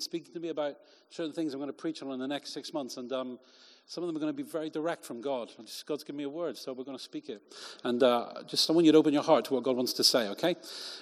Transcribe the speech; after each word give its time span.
speaking 0.00 0.32
to 0.34 0.40
me 0.40 0.48
about 0.48 0.76
certain 1.10 1.32
things 1.32 1.54
I'm 1.54 1.60
going 1.60 1.68
to 1.68 1.72
preach 1.72 2.02
on 2.02 2.10
in 2.12 2.18
the 2.18 2.28
next 2.28 2.52
six 2.52 2.72
months, 2.72 2.96
and 2.96 3.12
um, 3.12 3.38
some 3.86 4.02
of 4.02 4.08
them 4.08 4.16
are 4.16 4.20
going 4.20 4.32
to 4.32 4.36
be 4.36 4.48
very 4.48 4.68
direct 4.68 5.04
from 5.04 5.20
God. 5.20 5.50
Just, 5.64 5.86
God's 5.86 6.02
given 6.02 6.16
me 6.16 6.24
a 6.24 6.28
word, 6.28 6.56
so 6.56 6.72
we're 6.72 6.84
going 6.84 6.98
to 6.98 7.02
speak 7.02 7.28
it. 7.28 7.40
And 7.84 8.02
uh, 8.02 8.42
just 8.46 8.68
I 8.68 8.72
want 8.72 8.84
you 8.84 8.92
to 8.92 8.98
open 8.98 9.14
your 9.14 9.22
heart 9.22 9.44
to 9.46 9.54
what 9.54 9.62
God 9.62 9.76
wants 9.76 9.92
to 9.94 10.04
say, 10.04 10.28
okay? 10.30 10.56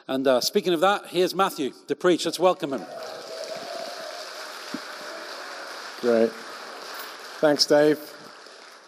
And 0.07 0.27
uh, 0.27 0.41
speaking 0.41 0.75
of 0.75 0.81
that, 0.81 1.07
here's 1.07 1.35
Matthew 1.35 1.73
to 1.89 1.97
preach. 1.97 2.27
Let's 2.27 2.39
welcome 2.39 2.75
him. 2.75 2.85
Great. 6.01 6.31
Thanks, 7.41 7.65
Dave. 7.65 7.99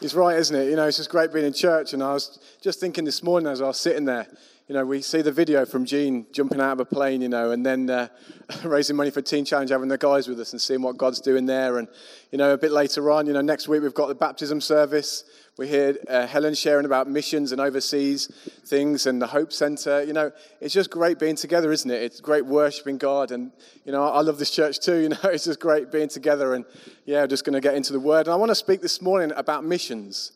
He's 0.00 0.14
right, 0.14 0.36
isn't 0.36 0.54
it? 0.54 0.68
You 0.68 0.76
know, 0.76 0.86
it's 0.86 0.98
just 0.98 1.08
great 1.08 1.32
being 1.32 1.46
in 1.46 1.54
church. 1.54 1.94
And 1.94 2.02
I 2.02 2.12
was 2.12 2.38
just 2.60 2.78
thinking 2.78 3.04
this 3.04 3.22
morning 3.22 3.50
as 3.50 3.62
I 3.62 3.66
was 3.68 3.80
sitting 3.80 4.04
there, 4.04 4.26
you 4.68 4.74
know, 4.74 4.84
we 4.84 5.00
see 5.00 5.22
the 5.22 5.30
video 5.30 5.64
from 5.64 5.84
Gene 5.84 6.26
jumping 6.32 6.60
out 6.60 6.72
of 6.72 6.80
a 6.80 6.84
plane, 6.84 7.22
you 7.22 7.28
know, 7.28 7.52
and 7.52 7.64
then 7.64 7.88
uh, 7.88 8.08
raising 8.64 8.96
money 8.96 9.10
for 9.10 9.22
Teen 9.22 9.44
Challenge, 9.44 9.70
having 9.70 9.88
the 9.88 9.96
guys 9.96 10.26
with 10.26 10.40
us 10.40 10.52
and 10.52 10.60
seeing 10.60 10.82
what 10.82 10.96
God's 10.96 11.20
doing 11.20 11.46
there. 11.46 11.78
And, 11.78 11.86
you 12.32 12.38
know, 12.38 12.52
a 12.52 12.58
bit 12.58 12.72
later 12.72 13.08
on, 13.12 13.26
you 13.26 13.32
know, 13.32 13.42
next 13.42 13.68
week 13.68 13.82
we've 13.82 13.94
got 13.94 14.08
the 14.08 14.16
baptism 14.16 14.60
service. 14.60 15.22
We 15.56 15.68
hear 15.68 15.96
uh, 16.08 16.26
Helen 16.26 16.54
sharing 16.54 16.84
about 16.84 17.08
missions 17.08 17.52
and 17.52 17.60
overseas 17.60 18.26
things 18.66 19.06
and 19.06 19.22
the 19.22 19.28
Hope 19.28 19.52
Center. 19.52 20.02
You 20.02 20.12
know, 20.12 20.32
it's 20.60 20.74
just 20.74 20.90
great 20.90 21.20
being 21.20 21.36
together, 21.36 21.70
isn't 21.70 21.90
it? 21.90 22.02
It's 22.02 22.20
great 22.20 22.44
worshiping 22.44 22.98
God. 22.98 23.30
And, 23.30 23.52
you 23.84 23.92
know, 23.92 24.02
I 24.02 24.20
love 24.20 24.38
this 24.38 24.50
church 24.50 24.80
too. 24.80 24.96
You 25.06 25.10
know, 25.10 25.18
it's 25.24 25.44
just 25.44 25.60
great 25.60 25.92
being 25.92 26.08
together. 26.08 26.54
And, 26.54 26.64
yeah, 27.04 27.24
just 27.26 27.44
going 27.44 27.54
to 27.54 27.60
get 27.60 27.76
into 27.76 27.92
the 27.92 28.00
word. 28.00 28.26
And 28.26 28.34
I 28.34 28.36
want 28.36 28.50
to 28.50 28.56
speak 28.56 28.82
this 28.82 29.00
morning 29.00 29.32
about 29.36 29.64
missions. 29.64 30.32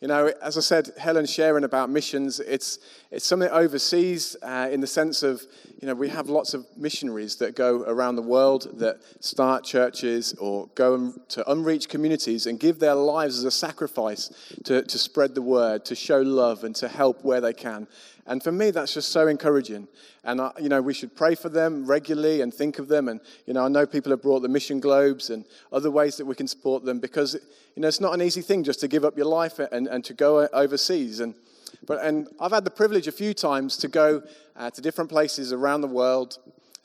You 0.00 0.08
know, 0.08 0.32
as 0.40 0.56
I 0.56 0.60
said, 0.60 0.92
Helen 0.96 1.26
sharing 1.26 1.62
about 1.62 1.90
missions, 1.90 2.40
it's, 2.40 2.78
it's 3.10 3.26
something 3.26 3.50
overseas 3.50 4.34
uh, 4.42 4.70
in 4.72 4.80
the 4.80 4.86
sense 4.86 5.22
of, 5.22 5.42
you 5.78 5.86
know, 5.86 5.94
we 5.94 6.08
have 6.08 6.30
lots 6.30 6.54
of 6.54 6.64
missionaries 6.74 7.36
that 7.36 7.54
go 7.54 7.82
around 7.82 8.16
the 8.16 8.22
world 8.22 8.78
that 8.78 9.02
start 9.22 9.62
churches 9.62 10.32
or 10.34 10.68
go 10.74 11.12
to 11.28 11.50
unreached 11.50 11.90
communities 11.90 12.46
and 12.46 12.58
give 12.58 12.78
their 12.78 12.94
lives 12.94 13.36
as 13.36 13.44
a 13.44 13.50
sacrifice 13.50 14.30
to, 14.64 14.82
to 14.82 14.98
spread 14.98 15.34
the 15.34 15.42
word, 15.42 15.84
to 15.84 15.94
show 15.94 16.22
love, 16.22 16.64
and 16.64 16.74
to 16.76 16.88
help 16.88 17.22
where 17.22 17.42
they 17.42 17.52
can. 17.52 17.86
And 18.30 18.40
for 18.40 18.52
me, 18.52 18.70
that's 18.70 18.94
just 18.94 19.08
so 19.08 19.26
encouraging. 19.26 19.88
And, 20.22 20.40
I, 20.40 20.52
you 20.60 20.68
know, 20.68 20.80
we 20.80 20.94
should 20.94 21.16
pray 21.16 21.34
for 21.34 21.48
them 21.48 21.84
regularly 21.84 22.42
and 22.42 22.54
think 22.54 22.78
of 22.78 22.86
them. 22.86 23.08
And, 23.08 23.20
you 23.44 23.54
know, 23.54 23.64
I 23.64 23.68
know 23.68 23.84
people 23.86 24.10
have 24.10 24.22
brought 24.22 24.40
the 24.40 24.48
mission 24.48 24.78
globes 24.78 25.30
and 25.30 25.44
other 25.72 25.90
ways 25.90 26.16
that 26.16 26.26
we 26.26 26.36
can 26.36 26.46
support 26.46 26.84
them 26.84 27.00
because, 27.00 27.34
you 27.74 27.82
know, 27.82 27.88
it's 27.88 28.00
not 28.00 28.14
an 28.14 28.22
easy 28.22 28.40
thing 28.40 28.62
just 28.62 28.78
to 28.80 28.88
give 28.88 29.04
up 29.04 29.16
your 29.16 29.26
life 29.26 29.58
and, 29.58 29.88
and 29.88 30.04
to 30.04 30.14
go 30.14 30.46
overseas. 30.52 31.18
And, 31.18 31.34
but, 31.88 32.04
and 32.04 32.28
I've 32.38 32.52
had 32.52 32.62
the 32.62 32.70
privilege 32.70 33.08
a 33.08 33.12
few 33.12 33.34
times 33.34 33.76
to 33.78 33.88
go 33.88 34.22
uh, 34.54 34.70
to 34.70 34.80
different 34.80 35.10
places 35.10 35.52
around 35.52 35.80
the 35.80 35.88
world 35.88 36.38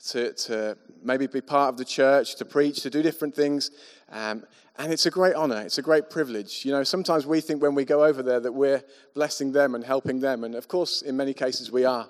to, 0.08 0.32
to 0.32 0.76
maybe 1.04 1.28
be 1.28 1.40
part 1.40 1.68
of 1.68 1.78
the 1.78 1.84
church, 1.84 2.34
to 2.36 2.44
preach, 2.44 2.82
to 2.82 2.90
do 2.90 3.02
different 3.02 3.36
things. 3.36 3.70
Um, 4.10 4.44
and 4.78 4.92
it's 4.92 5.06
a 5.06 5.10
great 5.10 5.34
honor, 5.34 5.60
it's 5.62 5.78
a 5.78 5.82
great 5.82 6.10
privilege. 6.10 6.64
You 6.64 6.72
know, 6.72 6.84
sometimes 6.84 7.26
we 7.26 7.40
think 7.40 7.62
when 7.62 7.74
we 7.74 7.84
go 7.84 8.04
over 8.04 8.22
there 8.22 8.40
that 8.40 8.52
we're 8.52 8.82
blessing 9.14 9.52
them 9.52 9.74
and 9.74 9.82
helping 9.82 10.20
them. 10.20 10.44
And 10.44 10.54
of 10.54 10.68
course, 10.68 11.02
in 11.02 11.16
many 11.16 11.32
cases, 11.32 11.70
we 11.70 11.84
are. 11.84 12.08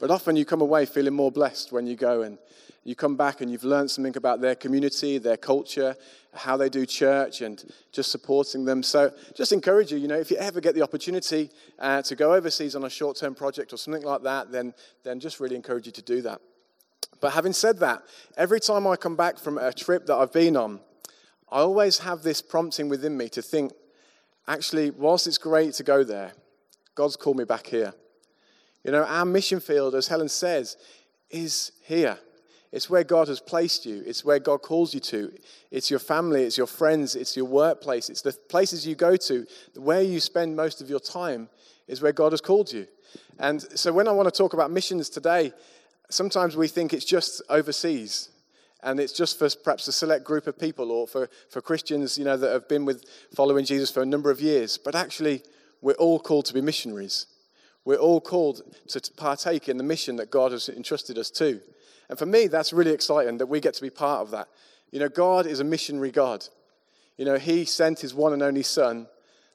But 0.00 0.10
often 0.10 0.36
you 0.36 0.44
come 0.44 0.60
away 0.60 0.86
feeling 0.86 1.14
more 1.14 1.30
blessed 1.30 1.72
when 1.72 1.86
you 1.86 1.96
go 1.96 2.22
and 2.22 2.38
you 2.84 2.94
come 2.94 3.16
back 3.16 3.40
and 3.40 3.50
you've 3.50 3.64
learned 3.64 3.90
something 3.90 4.16
about 4.16 4.40
their 4.40 4.54
community, 4.54 5.18
their 5.18 5.36
culture, 5.36 5.94
how 6.32 6.56
they 6.56 6.70
do 6.70 6.86
church, 6.86 7.42
and 7.42 7.62
just 7.92 8.10
supporting 8.10 8.64
them. 8.64 8.82
So, 8.82 9.12
just 9.34 9.52
encourage 9.52 9.92
you, 9.92 9.98
you 9.98 10.08
know, 10.08 10.18
if 10.18 10.30
you 10.30 10.38
ever 10.38 10.60
get 10.60 10.74
the 10.74 10.82
opportunity 10.82 11.50
uh, 11.78 12.00
to 12.02 12.16
go 12.16 12.32
overseas 12.32 12.74
on 12.74 12.84
a 12.84 12.90
short 12.90 13.18
term 13.18 13.34
project 13.34 13.72
or 13.72 13.76
something 13.76 14.04
like 14.04 14.22
that, 14.22 14.50
then, 14.50 14.72
then 15.02 15.20
just 15.20 15.40
really 15.40 15.56
encourage 15.56 15.84
you 15.84 15.92
to 15.92 16.02
do 16.02 16.22
that. 16.22 16.40
But 17.20 17.32
having 17.32 17.52
said 17.52 17.78
that, 17.80 18.04
every 18.36 18.60
time 18.60 18.86
I 18.86 18.96
come 18.96 19.16
back 19.16 19.38
from 19.38 19.58
a 19.58 19.72
trip 19.72 20.06
that 20.06 20.14
I've 20.14 20.32
been 20.32 20.56
on, 20.56 20.80
I 21.50 21.60
always 21.60 21.98
have 21.98 22.22
this 22.22 22.42
prompting 22.42 22.88
within 22.88 23.16
me 23.16 23.28
to 23.30 23.42
think, 23.42 23.72
actually, 24.46 24.90
whilst 24.90 25.26
it's 25.26 25.38
great 25.38 25.74
to 25.74 25.82
go 25.82 26.04
there, 26.04 26.32
God's 26.94 27.16
called 27.16 27.38
me 27.38 27.44
back 27.44 27.66
here. 27.66 27.94
You 28.84 28.92
know, 28.92 29.04
our 29.04 29.24
mission 29.24 29.60
field, 29.60 29.94
as 29.94 30.08
Helen 30.08 30.28
says, 30.28 30.76
is 31.30 31.72
here. 31.84 32.18
It's 32.70 32.90
where 32.90 33.04
God 33.04 33.28
has 33.28 33.40
placed 33.40 33.86
you. 33.86 34.02
It's 34.04 34.24
where 34.24 34.38
God 34.38 34.60
calls 34.60 34.92
you 34.92 35.00
to. 35.00 35.32
It's 35.70 35.90
your 35.90 36.00
family, 36.00 36.44
it's 36.44 36.58
your 36.58 36.66
friends, 36.66 37.16
it's 37.16 37.34
your 37.34 37.46
workplace, 37.46 38.10
it's 38.10 38.22
the 38.22 38.32
places 38.32 38.86
you 38.86 38.94
go 38.94 39.16
to. 39.16 39.46
Where 39.76 40.02
you 40.02 40.20
spend 40.20 40.54
most 40.54 40.82
of 40.82 40.90
your 40.90 41.00
time 41.00 41.48
is 41.86 42.02
where 42.02 42.12
God 42.12 42.32
has 42.32 42.42
called 42.42 42.70
you. 42.70 42.86
And 43.38 43.62
so 43.78 43.92
when 43.92 44.06
I 44.06 44.12
want 44.12 44.32
to 44.32 44.36
talk 44.36 44.52
about 44.52 44.70
missions 44.70 45.08
today, 45.08 45.52
sometimes 46.10 46.56
we 46.56 46.68
think 46.68 46.92
it's 46.92 47.06
just 47.06 47.40
overseas 47.48 48.28
and 48.82 49.00
it's 49.00 49.12
just 49.12 49.38
for 49.38 49.48
perhaps 49.64 49.88
a 49.88 49.92
select 49.92 50.24
group 50.24 50.46
of 50.46 50.58
people 50.58 50.92
or 50.92 51.06
for, 51.06 51.28
for 51.50 51.60
Christians, 51.60 52.16
you 52.16 52.24
know, 52.24 52.36
that 52.36 52.52
have 52.52 52.68
been 52.68 52.84
with 52.84 53.04
following 53.34 53.64
Jesus 53.64 53.90
for 53.90 54.02
a 54.02 54.06
number 54.06 54.30
of 54.30 54.40
years. 54.40 54.78
But 54.78 54.94
actually, 54.94 55.42
we're 55.80 55.94
all 55.94 56.20
called 56.20 56.46
to 56.46 56.54
be 56.54 56.60
missionaries. 56.60 57.26
We're 57.84 57.96
all 57.96 58.20
called 58.20 58.62
to 58.88 59.00
partake 59.16 59.68
in 59.68 59.78
the 59.78 59.84
mission 59.84 60.16
that 60.16 60.30
God 60.30 60.52
has 60.52 60.68
entrusted 60.68 61.18
us 61.18 61.30
to. 61.32 61.60
And 62.08 62.18
for 62.18 62.26
me, 62.26 62.46
that's 62.46 62.72
really 62.72 62.92
exciting 62.92 63.38
that 63.38 63.46
we 63.46 63.60
get 63.60 63.74
to 63.74 63.82
be 63.82 63.90
part 63.90 64.22
of 64.22 64.30
that. 64.30 64.48
You 64.90 65.00
know, 65.00 65.08
God 65.08 65.46
is 65.46 65.60
a 65.60 65.64
missionary 65.64 66.10
God. 66.10 66.46
You 67.16 67.24
know, 67.24 67.36
He 67.36 67.64
sent 67.64 68.00
His 68.00 68.14
one 68.14 68.32
and 68.32 68.42
only 68.42 68.62
Son 68.62 69.08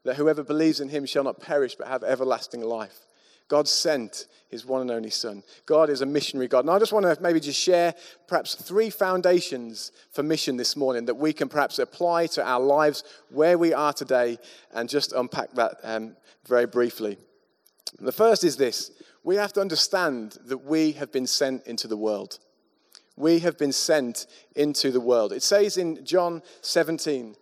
that 0.03 0.15
whoever 0.17 0.43
believes 0.43 0.79
in 0.79 0.89
Him 0.89 1.05
shall 1.05 1.23
not 1.23 1.39
perish 1.39 1.75
but 1.75 1.87
have 1.87 2.03
everlasting 2.03 2.61
life. 2.61 3.05
God 3.47 3.67
sent 3.67 4.27
his 4.49 4.65
one 4.65 4.81
and 4.81 4.91
only 4.91 5.09
Son. 5.09 5.43
God 5.65 5.89
is 5.89 6.01
a 6.01 6.05
missionary 6.05 6.47
God. 6.47 6.59
And 6.59 6.69
I 6.69 6.79
just 6.79 6.93
want 6.93 7.05
to 7.05 7.21
maybe 7.21 7.39
just 7.39 7.59
share 7.59 7.93
perhaps 8.27 8.55
three 8.55 8.89
foundations 8.89 9.91
for 10.11 10.23
mission 10.23 10.57
this 10.57 10.75
morning 10.77 11.05
that 11.05 11.15
we 11.15 11.33
can 11.33 11.49
perhaps 11.49 11.79
apply 11.79 12.27
to 12.27 12.45
our 12.45 12.59
lives 12.59 13.03
where 13.29 13.57
we 13.57 13.73
are 13.73 13.93
today 13.93 14.37
and 14.73 14.87
just 14.87 15.11
unpack 15.13 15.51
that 15.53 15.77
um, 15.83 16.15
very 16.47 16.67
briefly. 16.67 17.17
The 17.99 18.11
first 18.11 18.43
is 18.43 18.57
this 18.57 18.91
we 19.23 19.35
have 19.37 19.53
to 19.53 19.61
understand 19.61 20.37
that 20.45 20.59
we 20.59 20.91
have 20.93 21.11
been 21.11 21.27
sent 21.27 21.65
into 21.65 21.87
the 21.87 21.97
world. 21.97 22.39
We 23.15 23.39
have 23.39 23.57
been 23.57 23.71
sent 23.71 24.25
into 24.55 24.91
the 24.91 24.99
world. 24.99 25.33
It 25.33 25.43
says 25.43 25.77
in 25.77 26.03
John 26.03 26.41
17, 26.61 27.35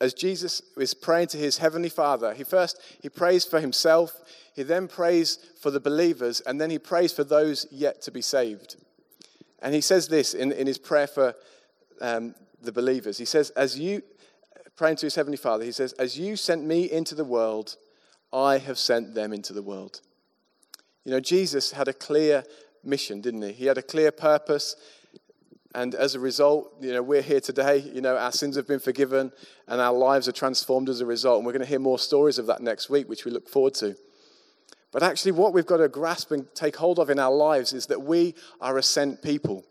as 0.00 0.14
Jesus 0.14 0.62
is 0.76 0.94
praying 0.94 1.28
to 1.28 1.36
his 1.36 1.58
heavenly 1.58 1.88
Father, 1.88 2.32
he 2.34 2.44
first 2.44 2.80
he 3.00 3.08
prays 3.08 3.44
for 3.44 3.60
himself, 3.60 4.20
he 4.54 4.62
then 4.62 4.88
prays 4.88 5.38
for 5.60 5.70
the 5.70 5.80
believers, 5.80 6.40
and 6.40 6.60
then 6.60 6.70
he 6.70 6.78
prays 6.78 7.12
for 7.12 7.24
those 7.24 7.66
yet 7.70 8.02
to 8.02 8.10
be 8.10 8.22
saved. 8.22 8.76
And 9.60 9.74
he 9.74 9.80
says 9.80 10.08
this 10.08 10.34
in, 10.34 10.52
in 10.52 10.66
his 10.66 10.78
prayer 10.78 11.06
for 11.06 11.34
um, 12.00 12.34
the 12.62 12.72
believers. 12.72 13.18
He 13.18 13.24
says, 13.24 13.50
as 13.50 13.78
you 13.78 14.02
praying 14.76 14.96
to 14.96 15.06
his 15.06 15.14
heavenly 15.14 15.36
Father, 15.36 15.64
he 15.64 15.72
says, 15.72 15.92
As 15.94 16.18
you 16.18 16.36
sent 16.36 16.64
me 16.64 16.90
into 16.90 17.14
the 17.14 17.24
world, 17.24 17.76
I 18.32 18.58
have 18.58 18.78
sent 18.78 19.14
them 19.14 19.32
into 19.32 19.52
the 19.52 19.62
world. 19.62 20.00
You 21.04 21.12
know, 21.12 21.20
Jesus 21.20 21.72
had 21.72 21.88
a 21.88 21.92
clear 21.92 22.44
mission, 22.82 23.20
didn't 23.20 23.42
he? 23.42 23.52
He 23.52 23.66
had 23.66 23.78
a 23.78 23.82
clear 23.82 24.10
purpose. 24.10 24.76
And 25.74 25.94
as 25.96 26.14
a 26.14 26.20
result, 26.20 26.72
you 26.80 26.92
know, 26.92 27.02
we're 27.02 27.22
here 27.22 27.40
today. 27.40 27.78
You 27.78 28.00
know, 28.00 28.16
our 28.16 28.30
sins 28.30 28.54
have 28.54 28.68
been 28.68 28.78
forgiven 28.78 29.32
and 29.66 29.80
our 29.80 29.92
lives 29.92 30.28
are 30.28 30.32
transformed 30.32 30.88
as 30.88 31.00
a 31.00 31.06
result. 31.06 31.38
And 31.38 31.46
we're 31.46 31.52
going 31.52 31.64
to 31.64 31.68
hear 31.68 31.80
more 31.80 31.98
stories 31.98 32.38
of 32.38 32.46
that 32.46 32.62
next 32.62 32.88
week, 32.88 33.08
which 33.08 33.24
we 33.24 33.32
look 33.32 33.48
forward 33.48 33.74
to. 33.74 33.96
But 34.92 35.02
actually, 35.02 35.32
what 35.32 35.52
we've 35.52 35.66
got 35.66 35.78
to 35.78 35.88
grasp 35.88 36.30
and 36.30 36.46
take 36.54 36.76
hold 36.76 37.00
of 37.00 37.10
in 37.10 37.18
our 37.18 37.32
lives 37.32 37.72
is 37.72 37.86
that 37.86 38.00
we 38.00 38.36
are 38.60 38.78
a 38.78 38.82
sent 38.82 39.20
people. 39.20 39.64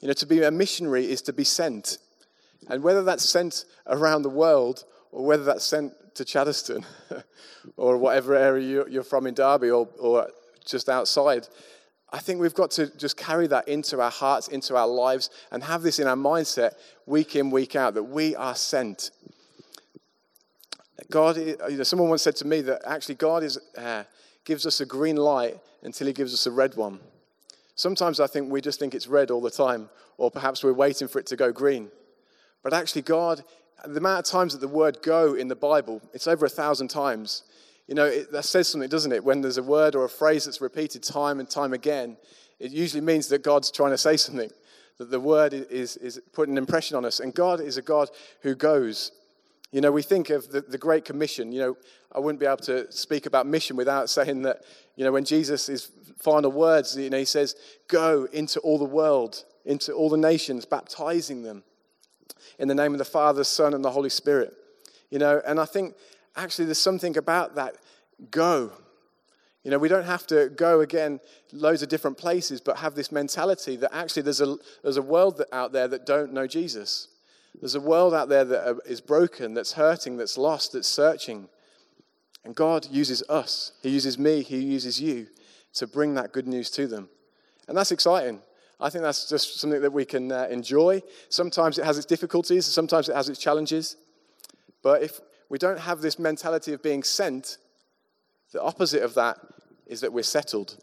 You 0.00 0.08
know, 0.08 0.14
to 0.14 0.26
be 0.26 0.42
a 0.42 0.50
missionary 0.50 1.10
is 1.10 1.20
to 1.22 1.34
be 1.34 1.44
sent. 1.44 1.98
And 2.68 2.82
whether 2.82 3.02
that's 3.02 3.28
sent 3.28 3.66
around 3.86 4.22
the 4.22 4.30
world 4.30 4.84
or 5.10 5.26
whether 5.26 5.44
that's 5.44 5.66
sent 5.66 5.92
to 6.14 6.24
Chaddesden 6.24 6.86
or 7.76 7.98
whatever 7.98 8.34
area 8.34 8.84
you're 8.88 9.02
from 9.02 9.26
in 9.26 9.34
Derby 9.34 9.70
or, 9.70 9.88
or 9.98 10.30
just 10.64 10.88
outside, 10.88 11.46
I 12.12 12.18
think 12.18 12.40
we've 12.40 12.54
got 12.54 12.70
to 12.72 12.94
just 12.98 13.16
carry 13.16 13.46
that 13.46 13.68
into 13.68 14.00
our 14.00 14.10
hearts, 14.10 14.48
into 14.48 14.76
our 14.76 14.86
lives, 14.86 15.30
and 15.50 15.64
have 15.64 15.82
this 15.82 15.98
in 15.98 16.06
our 16.06 16.16
mindset 16.16 16.74
week 17.06 17.36
in, 17.36 17.50
week 17.50 17.74
out 17.74 17.94
that 17.94 18.02
we 18.02 18.36
are 18.36 18.54
sent. 18.54 19.10
God, 21.10 21.38
you 21.38 21.56
know, 21.58 21.82
someone 21.82 22.10
once 22.10 22.22
said 22.22 22.36
to 22.36 22.46
me 22.46 22.60
that 22.62 22.82
actually 22.86 23.14
God 23.14 23.42
is, 23.42 23.58
uh, 23.78 24.04
gives 24.44 24.66
us 24.66 24.80
a 24.80 24.86
green 24.86 25.16
light 25.16 25.58
until 25.82 26.06
he 26.06 26.12
gives 26.12 26.34
us 26.34 26.46
a 26.46 26.50
red 26.50 26.74
one. 26.74 27.00
Sometimes 27.76 28.20
I 28.20 28.26
think 28.26 28.50
we 28.50 28.60
just 28.60 28.78
think 28.78 28.94
it's 28.94 29.08
red 29.08 29.30
all 29.30 29.40
the 29.40 29.50
time, 29.50 29.88
or 30.18 30.30
perhaps 30.30 30.62
we're 30.62 30.72
waiting 30.74 31.08
for 31.08 31.18
it 31.18 31.26
to 31.26 31.36
go 31.36 31.50
green. 31.50 31.90
But 32.62 32.74
actually, 32.74 33.02
God, 33.02 33.42
the 33.84 33.98
amount 33.98 34.26
of 34.26 34.30
times 34.30 34.52
that 34.52 34.60
the 34.60 34.68
word 34.68 34.98
go 35.02 35.34
in 35.34 35.48
the 35.48 35.56
Bible, 35.56 36.02
it's 36.12 36.26
over 36.26 36.44
a 36.44 36.50
thousand 36.50 36.88
times. 36.88 37.44
You 37.88 37.94
know, 37.94 38.06
it, 38.06 38.32
that 38.32 38.44
says 38.44 38.68
something, 38.68 38.88
doesn't 38.88 39.12
it? 39.12 39.24
When 39.24 39.40
there's 39.40 39.58
a 39.58 39.62
word 39.62 39.94
or 39.94 40.04
a 40.04 40.08
phrase 40.08 40.44
that's 40.44 40.60
repeated 40.60 41.02
time 41.02 41.40
and 41.40 41.48
time 41.48 41.72
again, 41.72 42.16
it 42.58 42.70
usually 42.70 43.00
means 43.00 43.28
that 43.28 43.42
God's 43.42 43.70
trying 43.70 43.90
to 43.90 43.98
say 43.98 44.16
something, 44.16 44.50
that 44.98 45.10
the 45.10 45.20
word 45.20 45.52
is, 45.52 45.96
is 45.96 46.20
putting 46.32 46.54
an 46.54 46.58
impression 46.58 46.96
on 46.96 47.04
us. 47.04 47.20
And 47.20 47.34
God 47.34 47.60
is 47.60 47.76
a 47.76 47.82
God 47.82 48.08
who 48.42 48.54
goes. 48.54 49.12
You 49.72 49.80
know, 49.80 49.90
we 49.90 50.02
think 50.02 50.30
of 50.30 50.50
the, 50.50 50.60
the 50.60 50.78
Great 50.78 51.04
Commission. 51.04 51.50
You 51.50 51.60
know, 51.60 51.76
I 52.14 52.20
wouldn't 52.20 52.40
be 52.40 52.46
able 52.46 52.58
to 52.58 52.90
speak 52.92 53.26
about 53.26 53.46
mission 53.46 53.76
without 53.76 54.10
saying 54.10 54.42
that, 54.42 54.62
you 54.96 55.04
know, 55.04 55.12
when 55.12 55.24
Jesus' 55.24 55.68
is 55.68 55.90
final 56.20 56.52
words, 56.52 56.96
you 56.96 57.10
know, 57.10 57.18
he 57.18 57.24
says, 57.24 57.56
Go 57.88 58.28
into 58.32 58.60
all 58.60 58.78
the 58.78 58.84
world 58.84 59.44
into 59.64 59.92
all 59.92 60.08
the 60.08 60.16
nations, 60.16 60.64
baptizing 60.64 61.42
them 61.42 61.62
in 62.58 62.68
the 62.68 62.74
name 62.74 62.92
of 62.92 62.98
the 62.98 63.04
Father, 63.04 63.44
Son, 63.44 63.74
and 63.74 63.84
the 63.84 63.90
Holy 63.90 64.10
Spirit. 64.10 64.54
You 65.10 65.18
know, 65.18 65.40
and 65.46 65.60
I 65.60 65.64
think 65.64 65.94
actually 66.36 66.66
there's 66.66 66.78
something 66.78 67.16
about 67.16 67.54
that 67.56 67.76
go. 68.30 68.72
You 69.64 69.70
know, 69.70 69.78
we 69.78 69.88
don't 69.88 70.04
have 70.04 70.26
to 70.28 70.48
go 70.48 70.80
again 70.80 71.20
loads 71.52 71.82
of 71.82 71.88
different 71.88 72.18
places, 72.18 72.60
but 72.60 72.78
have 72.78 72.94
this 72.94 73.12
mentality 73.12 73.76
that 73.76 73.94
actually 73.94 74.22
there's 74.22 74.40
a, 74.40 74.56
there's 74.82 74.96
a 74.96 75.02
world 75.02 75.42
out 75.52 75.72
there 75.72 75.86
that 75.88 76.04
don't 76.04 76.32
know 76.32 76.46
Jesus. 76.46 77.08
There's 77.60 77.74
a 77.74 77.80
world 77.80 78.14
out 78.14 78.28
there 78.28 78.44
that 78.44 78.80
is 78.86 79.00
broken, 79.00 79.54
that's 79.54 79.72
hurting, 79.72 80.16
that's 80.16 80.36
lost, 80.36 80.72
that's 80.72 80.88
searching. 80.88 81.48
And 82.44 82.56
God 82.56 82.88
uses 82.90 83.22
us. 83.28 83.72
He 83.82 83.90
uses 83.90 84.18
me, 84.18 84.42
He 84.42 84.58
uses 84.58 85.00
you 85.00 85.28
to 85.74 85.86
bring 85.86 86.14
that 86.14 86.32
good 86.32 86.48
news 86.48 86.70
to 86.70 86.86
them. 86.86 87.08
And 87.68 87.76
that's 87.76 87.92
exciting. 87.92 88.40
I 88.80 88.90
think 88.90 89.04
that's 89.04 89.28
just 89.28 89.60
something 89.60 89.80
that 89.80 89.92
we 89.92 90.04
can 90.04 90.32
uh, 90.32 90.48
enjoy. 90.50 91.02
Sometimes 91.28 91.78
it 91.78 91.84
has 91.84 91.98
its 91.98 92.06
difficulties, 92.06 92.66
sometimes 92.66 93.08
it 93.08 93.14
has 93.14 93.28
its 93.28 93.38
challenges. 93.38 93.96
But 94.82 95.02
if 95.02 95.20
we 95.52 95.58
don't 95.58 95.80
have 95.80 96.00
this 96.00 96.18
mentality 96.18 96.72
of 96.72 96.82
being 96.82 97.02
sent, 97.02 97.58
the 98.52 98.62
opposite 98.62 99.02
of 99.02 99.12
that 99.12 99.36
is 99.86 100.00
that 100.00 100.10
we're 100.10 100.22
settled. 100.22 100.78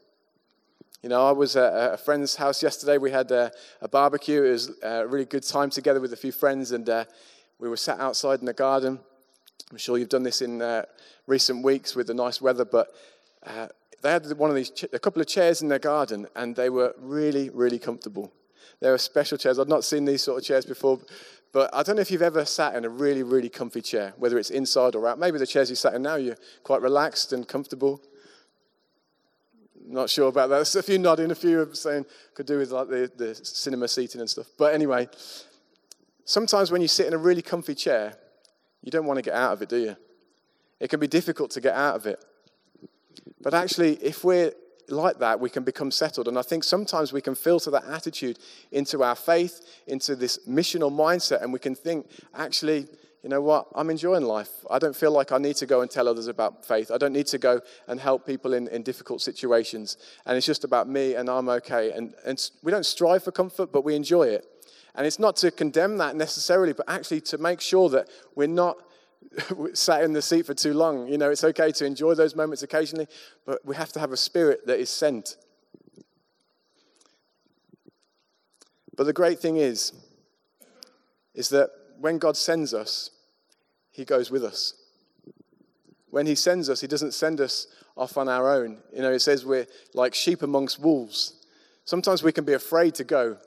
You 1.02 1.10
know, 1.10 1.28
I 1.28 1.32
was 1.32 1.56
at 1.56 1.94
a 1.94 1.98
friend's 1.98 2.36
house 2.36 2.62
yesterday. 2.62 3.00
We 3.00 3.10
had 3.10 3.32
a, 3.32 3.52
a 3.82 3.88
barbecue. 3.88 4.44
It 4.44 4.52
was 4.52 4.72
a 4.84 5.08
really 5.08 5.26
good 5.26 5.42
time 5.42 5.72
together 5.72 6.00
with 6.00 6.14
a 6.14 6.16
few 6.16 6.32
friends, 6.32 6.72
and 6.72 6.88
uh, 6.88 7.06
we 7.58 7.68
were 7.68 7.78
sat 7.78 8.00
outside 8.00 8.42
in 8.42 8.46
the 8.46 8.54
garden. 8.54 9.00
I'm 9.72 9.78
sure 9.78 9.98
you've 9.98 10.08
done 10.08 10.22
this 10.22 10.44
in 10.44 10.62
uh, 10.62 10.84
recent 11.26 11.64
weeks 11.64 11.96
with 11.96 12.06
the 12.06 12.14
nice 12.14 12.40
weather, 12.40 12.64
but 12.64 12.90
uh, 13.48 13.70
they 14.04 14.12
had 14.12 14.32
one 14.38 14.52
of 14.52 14.56
these, 14.56 14.72
a 14.94 15.00
couple 15.00 15.20
of 15.20 15.28
chairs 15.28 15.64
in 15.64 15.68
their 15.68 15.80
garden, 15.80 16.28
and 16.36 16.56
they 16.56 16.70
were 16.70 16.94
really, 17.00 17.50
really 17.50 17.80
comfortable. 17.80 18.32
They 18.82 18.92
were 18.92 19.00
special 19.00 19.40
chairs. 19.40 19.58
I'd 19.58 19.68
not 19.68 19.84
seen 19.84 20.06
these 20.06 20.22
sort 20.22 20.38
of 20.38 20.46
chairs 20.46 20.66
before, 20.66 21.00
but 21.52 21.70
I 21.74 21.84
don't 21.84 21.96
know 21.96 22.02
if 22.02 22.12
you've 22.12 22.22
ever 22.22 22.46
sat 22.46 22.76
in 22.76 22.86
a 22.86 22.90
really, 22.90 23.24
really 23.24 23.50
comfy 23.50 23.82
chair, 23.82 24.14
whether 24.18 24.38
it's 24.38 24.52
inside 24.52 24.96
or 24.96 25.08
out. 25.08 25.18
Maybe 25.18 25.40
the 25.40 25.48
chairs 25.48 25.70
you 25.70 25.76
sat 25.76 25.94
in 25.96 26.02
now, 26.02 26.16
you're 26.16 26.38
quite 26.64 26.82
relaxed 26.82 27.34
and 27.34 27.48
comfortable. 27.48 28.02
Not 29.88 30.10
sure 30.10 30.28
about 30.28 30.50
that. 30.50 30.56
There's 30.58 30.76
a 30.76 30.84
few 30.84 31.00
nodding, 31.00 31.32
a 31.32 31.36
few 31.36 31.62
of 31.62 31.76
saying 31.76 32.06
could 32.36 32.46
do 32.46 32.60
with 32.60 32.72
like 32.72 32.90
the, 32.90 33.12
the 33.16 33.36
cinema 33.36 33.88
seating 33.88 34.22
and 34.22 34.30
stuff. 34.30 34.48
But 34.58 34.76
anyway, 34.76 35.10
sometimes 36.26 36.72
when 36.72 36.82
you 36.82 36.88
sit 36.88 37.08
in 37.08 37.14
a 37.14 37.18
really 37.18 37.42
comfy 37.42 37.74
chair, 37.74 38.16
you 38.84 38.92
don't 38.92 39.06
want 39.06 39.18
to 39.18 39.24
get 39.24 39.34
out 39.34 39.54
of 39.54 39.62
it, 39.64 39.70
do 39.70 39.78
you? 39.78 39.96
It 40.80 40.90
can 40.90 41.00
be 41.00 41.08
difficult 41.08 41.52
to 41.52 41.62
get 41.62 41.74
out 41.74 41.96
of 41.96 42.06
it. 42.06 42.24
But 43.42 43.54
actually, 43.54 43.96
if 43.96 44.24
we're 44.24 44.54
like 44.92 45.20
that, 45.20 45.40
we 45.40 45.50
can 45.50 45.64
become 45.64 45.92
settled. 45.92 46.28
And 46.28 46.38
I 46.38 46.42
think 46.42 46.64
sometimes 46.64 47.14
we 47.14 47.22
can 47.22 47.36
filter 47.36 47.72
that 47.72 47.86
attitude 47.86 48.40
into 48.72 49.04
our 49.04 49.16
faith, 49.16 49.62
into 49.88 50.16
this 50.16 50.40
missional 50.48 50.92
mindset, 50.92 51.42
and 51.42 51.54
we 51.54 51.60
can 51.60 51.76
think, 51.76 52.08
actually, 52.36 52.88
you 53.24 53.30
know 53.30 53.42
what? 53.42 53.68
I'm 53.76 53.90
enjoying 53.90 54.24
life. 54.24 54.50
I 54.70 54.80
don't 54.80 54.96
feel 54.96 55.12
like 55.12 55.32
I 55.32 55.38
need 55.38 55.58
to 55.58 55.66
go 55.66 55.82
and 55.82 55.92
tell 55.92 56.08
others 56.08 56.28
about 56.28 56.66
faith. 56.66 56.90
I 56.90 56.98
don't 56.98 57.12
need 57.12 57.28
to 57.28 57.38
go 57.38 57.60
and 57.88 58.00
help 58.00 58.26
people 58.26 58.54
in, 58.54 58.70
in 58.70 58.82
difficult 58.82 59.22
situations. 59.22 59.98
And 60.26 60.38
it's 60.38 60.46
just 60.46 60.64
about 60.64 60.88
me 60.88 61.16
and 61.16 61.30
I'm 61.30 61.50
okay. 61.50 61.92
And, 61.92 62.14
and 62.26 62.50
we 62.64 62.72
don't 62.72 62.86
strive 62.86 63.24
for 63.24 63.32
comfort, 63.32 63.74
but 63.74 63.84
we 63.84 63.96
enjoy 63.96 64.28
it. 64.28 64.46
And 64.96 65.06
it's 65.06 65.20
not 65.20 65.36
to 65.38 65.52
condemn 65.52 65.98
that 65.98 66.16
necessarily, 66.16 66.72
but 66.72 66.86
actually 66.88 67.22
to 67.22 67.38
make 67.38 67.60
sure 67.60 67.90
that 67.90 68.08
we're 68.36 68.48
not 68.48 68.78
sat 69.74 70.04
in 70.04 70.14
the 70.14 70.22
seat 70.22 70.46
for 70.46 70.54
too 70.54 70.74
long. 70.74 71.08
You 71.08 71.18
know, 71.18 71.30
it's 71.30 71.44
okay 71.44 71.72
to 71.74 71.86
enjoy 71.86 72.14
those 72.14 72.36
moments 72.36 72.64
occasionally, 72.64 73.08
but 73.46 73.64
we 73.66 73.76
have 73.76 73.92
to 73.94 74.00
have 74.00 74.12
a 74.12 74.18
spirit 74.18 74.66
that 74.68 74.80
is 74.80 74.90
sent. 74.90 75.38
But 78.96 79.06
the 79.06 79.14
great 79.14 79.40
thing 79.40 79.58
is, 79.58 79.94
is 81.34 81.50
that 81.50 81.70
when 82.00 82.18
God 82.18 82.36
sends 82.36 82.74
us, 82.74 83.12
He 83.92 84.04
goes 84.04 84.30
with 84.30 84.44
us. 84.44 84.74
When 86.10 86.26
He 86.26 86.36
sends 86.36 86.70
us, 86.70 86.82
He 86.82 86.88
doesn't 86.88 87.14
send 87.14 87.40
us 87.40 87.68
off 87.96 88.18
on 88.18 88.28
our 88.28 88.52
own. 88.52 88.80
You 88.94 89.02
know, 89.02 89.12
it 89.12 89.20
says 89.20 89.46
we're 89.46 89.68
like 89.94 90.14
sheep 90.14 90.42
amongst 90.42 90.80
wolves. 90.80 91.34
Sometimes 91.86 92.24
we 92.24 92.32
can 92.32 92.46
be 92.46 92.54
afraid 92.54 92.96
to 92.96 93.04
go 93.04 93.38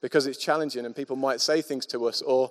because 0.00 0.26
it's 0.26 0.38
challenging 0.38 0.86
and 0.86 0.94
people 0.94 1.16
might 1.16 1.40
say 1.40 1.60
things 1.60 1.84
to 1.86 2.06
us, 2.06 2.22
or 2.22 2.50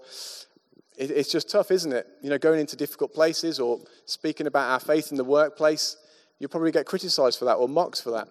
it, 0.98 1.12
it's 1.12 1.32
just 1.32 1.50
tough, 1.50 1.72
isn't 1.72 1.94
it? 1.94 2.08
You 2.22 2.30
know, 2.30 2.38
going 2.38 2.60
into 2.60 2.76
difficult 2.76 3.14
places 3.14 3.60
or 3.60 3.80
speaking 4.06 4.48
about 4.48 4.72
our 4.72 4.80
faith 4.80 5.12
in 5.12 5.18
the 5.18 5.24
workplace, 5.24 5.98
you'll 6.40 6.50
probably 6.50 6.72
get 6.72 6.86
criticized 6.86 7.40
for 7.40 7.46
that 7.46 7.56
or 7.56 7.70
mocked 7.70 8.02
for 8.02 8.12
that. 8.12 8.28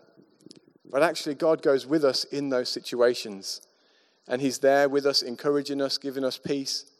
But 0.91 1.03
actually, 1.03 1.35
God 1.35 1.63
goes 1.63 1.87
with 1.87 2.05
us 2.05 2.25
in 2.25 2.49
those 2.49 2.69
situations. 2.69 3.63
And 4.29 4.41
He's 4.43 4.59
there 4.59 4.89
with 4.89 5.07
us, 5.07 5.23
encouraging 5.23 5.81
us, 5.81 5.99
giving 5.99 6.25
us 6.25 6.39
peace. 6.39 6.91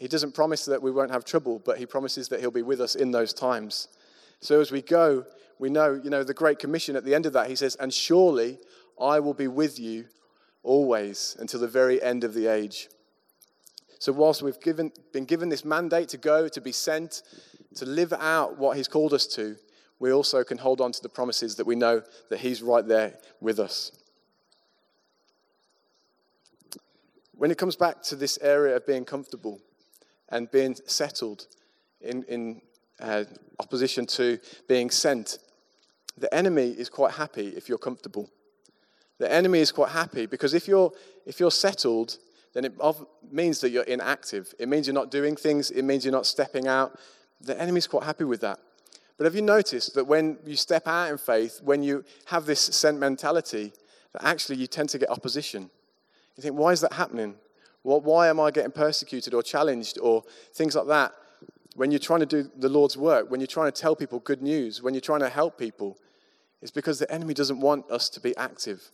He 0.00 0.08
doesn't 0.08 0.34
promise 0.34 0.64
that 0.64 0.82
we 0.82 0.90
won't 0.90 1.10
have 1.10 1.24
trouble, 1.24 1.62
but 1.64 1.78
He 1.78 1.86
promises 1.86 2.28
that 2.28 2.40
He'll 2.40 2.50
be 2.50 2.62
with 2.62 2.80
us 2.80 2.94
in 2.94 3.10
those 3.10 3.32
times. 3.32 3.88
So 4.40 4.60
as 4.60 4.72
we 4.72 4.82
go, 4.82 5.24
we 5.58 5.70
know, 5.70 6.00
you 6.02 6.10
know, 6.10 6.24
the 6.24 6.34
Great 6.34 6.58
Commission 6.58 6.96
at 6.96 7.04
the 7.04 7.14
end 7.14 7.26
of 7.26 7.34
that, 7.34 7.48
He 7.48 7.56
says, 7.56 7.76
And 7.76 7.92
surely 7.92 8.58
I 9.00 9.20
will 9.20 9.34
be 9.34 9.48
with 9.48 9.78
you 9.78 10.06
always 10.62 11.36
until 11.38 11.60
the 11.60 11.68
very 11.68 12.02
end 12.02 12.24
of 12.24 12.34
the 12.34 12.46
age. 12.46 12.88
So, 13.98 14.12
whilst 14.12 14.42
we've 14.42 14.60
given, 14.60 14.92
been 15.12 15.24
given 15.24 15.48
this 15.48 15.64
mandate 15.64 16.08
to 16.10 16.18
go, 16.18 16.48
to 16.48 16.60
be 16.60 16.72
sent, 16.72 17.22
to 17.76 17.86
live 17.86 18.12
out 18.12 18.58
what 18.58 18.76
He's 18.76 18.88
called 18.88 19.14
us 19.14 19.26
to, 19.28 19.56
we 19.98 20.12
also 20.12 20.44
can 20.44 20.58
hold 20.58 20.80
on 20.80 20.92
to 20.92 21.02
the 21.02 21.08
promises 21.08 21.54
that 21.56 21.66
we 21.66 21.74
know 21.74 22.02
that 22.30 22.40
He's 22.40 22.62
right 22.62 22.86
there 22.86 23.14
with 23.40 23.58
us. 23.58 23.92
When 27.36 27.50
it 27.50 27.58
comes 27.58 27.76
back 27.76 28.02
to 28.04 28.16
this 28.16 28.38
area 28.42 28.76
of 28.76 28.86
being 28.86 29.04
comfortable 29.04 29.60
and 30.28 30.50
being 30.50 30.76
settled 30.86 31.46
in, 32.00 32.22
in 32.24 32.62
uh, 33.00 33.24
opposition 33.58 34.06
to 34.06 34.38
being 34.68 34.90
sent, 34.90 35.38
the 36.16 36.32
enemy 36.32 36.70
is 36.70 36.88
quite 36.88 37.12
happy 37.12 37.48
if 37.48 37.68
you're 37.68 37.78
comfortable. 37.78 38.30
The 39.18 39.30
enemy 39.30 39.60
is 39.60 39.72
quite 39.72 39.90
happy 39.90 40.26
because 40.26 40.54
if 40.54 40.68
you're, 40.68 40.92
if 41.26 41.40
you're 41.40 41.50
settled, 41.50 42.18
then 42.54 42.64
it 42.64 42.72
means 43.30 43.60
that 43.60 43.70
you're 43.70 43.82
inactive. 43.82 44.54
It 44.58 44.68
means 44.68 44.86
you're 44.86 44.94
not 44.94 45.10
doing 45.10 45.36
things. 45.36 45.70
It 45.70 45.82
means 45.82 46.04
you're 46.04 46.12
not 46.12 46.26
stepping 46.26 46.66
out. 46.68 46.98
The 47.40 47.60
enemy's 47.60 47.86
quite 47.86 48.04
happy 48.04 48.24
with 48.24 48.40
that. 48.40 48.60
But 49.18 49.24
have 49.24 49.34
you 49.34 49.42
noticed 49.42 49.94
that 49.94 50.06
when 50.06 50.38
you 50.46 50.56
step 50.56 50.86
out 50.86 51.10
in 51.10 51.18
faith, 51.18 51.60
when 51.62 51.82
you 51.82 52.04
have 52.26 52.46
this 52.46 52.60
sent 52.60 52.98
mentality, 52.98 53.72
that 54.12 54.24
actually 54.24 54.56
you 54.56 54.66
tend 54.66 54.88
to 54.90 54.98
get 54.98 55.10
opposition? 55.10 55.68
You 56.36 56.42
think, 56.42 56.56
why 56.56 56.70
is 56.70 56.80
that 56.80 56.92
happening? 56.92 57.36
why 57.82 58.28
am 58.28 58.40
I 58.40 58.50
getting 58.50 58.70
persecuted 58.70 59.34
or 59.34 59.42
challenged 59.42 59.98
or 60.00 60.24
things 60.54 60.74
like 60.74 60.86
that? 60.86 61.12
When 61.76 61.90
you're 61.90 61.98
trying 61.98 62.20
to 62.20 62.26
do 62.26 62.50
the 62.56 62.70
Lord's 62.70 62.96
work, 62.96 63.30
when 63.30 63.40
you're 63.40 63.46
trying 63.46 63.70
to 63.70 63.78
tell 63.78 63.94
people 63.94 64.20
good 64.20 64.40
news, 64.40 64.82
when 64.82 64.94
you're 64.94 65.02
trying 65.02 65.20
to 65.20 65.28
help 65.28 65.58
people, 65.58 65.98
it's 66.62 66.70
because 66.70 66.98
the 66.98 67.10
enemy 67.12 67.34
doesn't 67.34 67.60
want 67.60 67.90
us 67.90 68.08
to 68.08 68.20
be 68.20 68.34
active. 68.38 68.90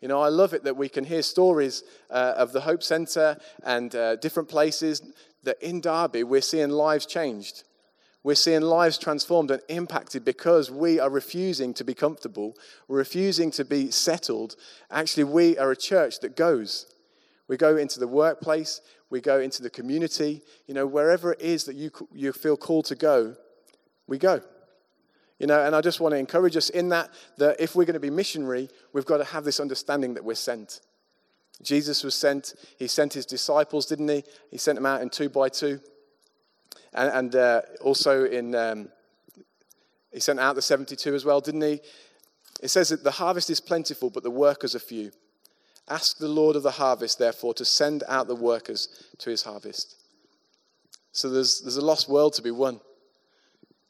You 0.00 0.06
know, 0.06 0.20
I 0.20 0.28
love 0.28 0.54
it 0.54 0.62
that 0.64 0.76
we 0.76 0.88
can 0.88 1.04
hear 1.04 1.22
stories 1.22 1.82
uh, 2.10 2.34
of 2.36 2.52
the 2.52 2.60
Hope 2.60 2.82
Centre 2.82 3.36
and 3.64 3.94
uh, 3.94 4.16
different 4.16 4.48
places 4.48 5.02
that 5.42 5.60
in 5.60 5.80
Derby 5.80 6.22
we're 6.22 6.40
seeing 6.40 6.70
lives 6.70 7.04
changed. 7.04 7.64
We're 8.22 8.36
seeing 8.36 8.62
lives 8.62 8.98
transformed 8.98 9.50
and 9.50 9.62
impacted 9.68 10.24
because 10.24 10.70
we 10.70 11.00
are 11.00 11.10
refusing 11.10 11.74
to 11.74 11.84
be 11.84 11.94
comfortable. 11.94 12.54
We're 12.86 12.98
refusing 12.98 13.50
to 13.52 13.64
be 13.64 13.90
settled. 13.90 14.54
Actually, 14.90 15.24
we 15.24 15.58
are 15.58 15.70
a 15.70 15.76
church 15.76 16.20
that 16.20 16.36
goes. 16.36 16.86
We 17.48 17.56
go 17.56 17.76
into 17.76 17.98
the 17.98 18.08
workplace, 18.08 18.80
we 19.10 19.20
go 19.20 19.40
into 19.40 19.62
the 19.62 19.70
community, 19.70 20.42
you 20.66 20.74
know, 20.74 20.86
wherever 20.86 21.32
it 21.32 21.40
is 21.40 21.64
that 21.64 21.76
you, 21.76 21.90
you 22.12 22.32
feel 22.32 22.56
called 22.56 22.84
to 22.86 22.94
go, 22.94 23.34
we 24.06 24.18
go. 24.18 24.42
You 25.38 25.46
know, 25.46 25.64
and 25.64 25.74
I 25.74 25.80
just 25.80 26.00
want 26.00 26.12
to 26.12 26.18
encourage 26.18 26.56
us 26.56 26.68
in 26.70 26.88
that, 26.88 27.10
that 27.36 27.60
if 27.60 27.76
we're 27.76 27.84
going 27.84 27.94
to 27.94 28.00
be 28.00 28.10
missionary, 28.10 28.68
we've 28.92 29.06
got 29.06 29.18
to 29.18 29.24
have 29.24 29.44
this 29.44 29.60
understanding 29.60 30.14
that 30.14 30.24
we're 30.24 30.34
sent. 30.34 30.80
Jesus 31.62 32.02
was 32.02 32.14
sent. 32.14 32.54
He 32.78 32.88
sent 32.88 33.12
his 33.12 33.26
disciples, 33.26 33.86
didn't 33.86 34.08
he? 34.08 34.24
He 34.50 34.58
sent 34.58 34.76
them 34.76 34.86
out 34.86 35.00
in 35.00 35.10
two 35.10 35.28
by 35.28 35.48
two. 35.48 35.80
And, 36.92 37.10
and 37.12 37.36
uh, 37.36 37.62
also 37.80 38.24
in, 38.24 38.54
um, 38.54 38.88
he 40.12 40.20
sent 40.20 40.40
out 40.40 40.54
the 40.54 40.62
72 40.62 41.14
as 41.14 41.24
well, 41.24 41.40
didn't 41.40 41.62
he? 41.62 41.80
It 42.60 42.68
says 42.68 42.88
that 42.88 43.04
the 43.04 43.10
harvest 43.12 43.50
is 43.50 43.60
plentiful, 43.60 44.10
but 44.10 44.24
the 44.24 44.30
workers 44.30 44.74
are 44.74 44.80
few. 44.80 45.12
Ask 45.88 46.18
the 46.18 46.28
Lord 46.28 46.56
of 46.56 46.62
the 46.62 46.72
harvest, 46.72 47.18
therefore, 47.18 47.54
to 47.54 47.64
send 47.64 48.02
out 48.08 48.26
the 48.26 48.34
workers 48.34 48.88
to 49.18 49.30
his 49.30 49.42
harvest. 49.42 49.96
So 51.12 51.30
there's, 51.30 51.60
there's 51.60 51.76
a 51.76 51.84
lost 51.84 52.08
world 52.08 52.34
to 52.34 52.42
be 52.42 52.50
won. 52.50 52.80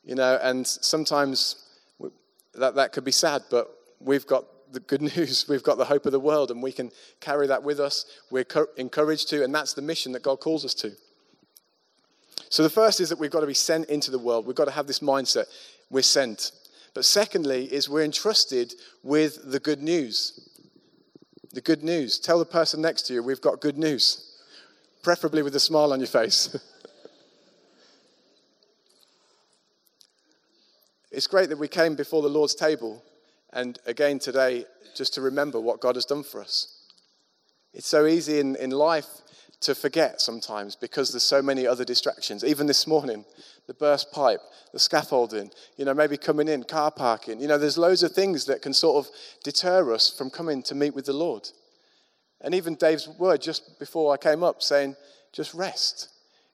You 0.08 0.14
know, 0.14 0.38
and 0.42 0.66
sometimes 0.66 1.66
that, 2.54 2.74
that 2.76 2.92
could 2.92 3.04
be 3.04 3.12
sad, 3.12 3.42
but 3.50 3.70
we've 4.00 4.26
got 4.26 4.46
the 4.72 4.80
good 4.80 5.02
news. 5.16 5.46
We've 5.46 5.62
got 5.62 5.76
the 5.76 5.84
hope 5.84 6.06
of 6.06 6.12
the 6.12 6.18
world, 6.18 6.50
and 6.50 6.62
we 6.62 6.72
can 6.72 6.90
carry 7.20 7.46
that 7.46 7.62
with 7.62 7.78
us. 7.78 8.06
We're 8.30 8.46
encouraged 8.78 9.28
to, 9.28 9.44
and 9.44 9.54
that's 9.54 9.74
the 9.74 9.82
mission 9.82 10.12
that 10.12 10.22
God 10.22 10.40
calls 10.40 10.64
us 10.64 10.72
to. 10.74 10.92
So 12.48 12.62
the 12.62 12.70
first 12.70 13.02
is 13.02 13.10
that 13.10 13.18
we've 13.18 13.30
got 13.30 13.40
to 13.40 13.46
be 13.46 13.52
sent 13.52 13.90
into 13.90 14.10
the 14.10 14.18
world. 14.18 14.46
We've 14.46 14.56
got 14.56 14.64
to 14.64 14.70
have 14.70 14.86
this 14.86 15.00
mindset. 15.00 15.44
We're 15.90 16.00
sent. 16.00 16.52
But 16.94 17.04
secondly, 17.04 17.64
is 17.70 17.90
we're 17.90 18.02
entrusted 18.02 18.72
with 19.02 19.52
the 19.52 19.60
good 19.60 19.82
news. 19.82 20.48
The 21.52 21.60
good 21.60 21.82
news. 21.82 22.18
Tell 22.18 22.38
the 22.38 22.46
person 22.46 22.80
next 22.80 23.02
to 23.08 23.12
you, 23.12 23.22
we've 23.22 23.42
got 23.42 23.60
good 23.60 23.76
news, 23.76 24.40
preferably 25.02 25.42
with 25.42 25.54
a 25.54 25.60
smile 25.60 25.92
on 25.92 26.00
your 26.00 26.06
face. 26.06 26.56
it's 31.10 31.26
great 31.26 31.48
that 31.48 31.58
we 31.58 31.68
came 31.68 31.94
before 31.94 32.22
the 32.22 32.28
Lord's 32.28 32.54
table 32.54 33.02
and 33.52 33.78
again 33.86 34.18
today 34.18 34.66
just 34.94 35.14
to 35.14 35.20
remember 35.20 35.60
what 35.60 35.80
God 35.80 35.94
has 35.94 36.04
done 36.04 36.22
for 36.22 36.40
us. 36.40 36.84
It's 37.72 37.86
so 37.86 38.06
easy 38.06 38.40
in, 38.40 38.56
in 38.56 38.70
life 38.70 39.06
to 39.60 39.74
forget 39.74 40.20
sometimes 40.20 40.76
because 40.76 41.10
there's 41.10 41.22
so 41.22 41.42
many 41.42 41.66
other 41.66 41.84
distractions. 41.84 42.44
Even 42.44 42.66
this 42.66 42.86
morning, 42.86 43.24
the 43.66 43.74
burst 43.74 44.12
pipe, 44.12 44.40
the 44.72 44.78
scaffolding, 44.78 45.50
you 45.76 45.84
know, 45.84 45.94
maybe 45.94 46.16
coming 46.16 46.48
in, 46.48 46.62
car 46.62 46.90
parking. 46.90 47.40
You 47.40 47.48
know, 47.48 47.58
there's 47.58 47.78
loads 47.78 48.02
of 48.02 48.12
things 48.12 48.44
that 48.46 48.62
can 48.62 48.72
sort 48.72 49.04
of 49.04 49.12
deter 49.42 49.92
us 49.92 50.10
from 50.10 50.30
coming 50.30 50.62
to 50.64 50.74
meet 50.74 50.94
with 50.94 51.06
the 51.06 51.12
Lord. 51.12 51.48
And 52.40 52.54
even 52.54 52.76
Dave's 52.76 53.08
word 53.08 53.42
just 53.42 53.78
before 53.78 54.12
I 54.14 54.16
came 54.16 54.42
up 54.42 54.62
saying, 54.62 54.96
just 55.32 55.54
rest. 55.54 56.08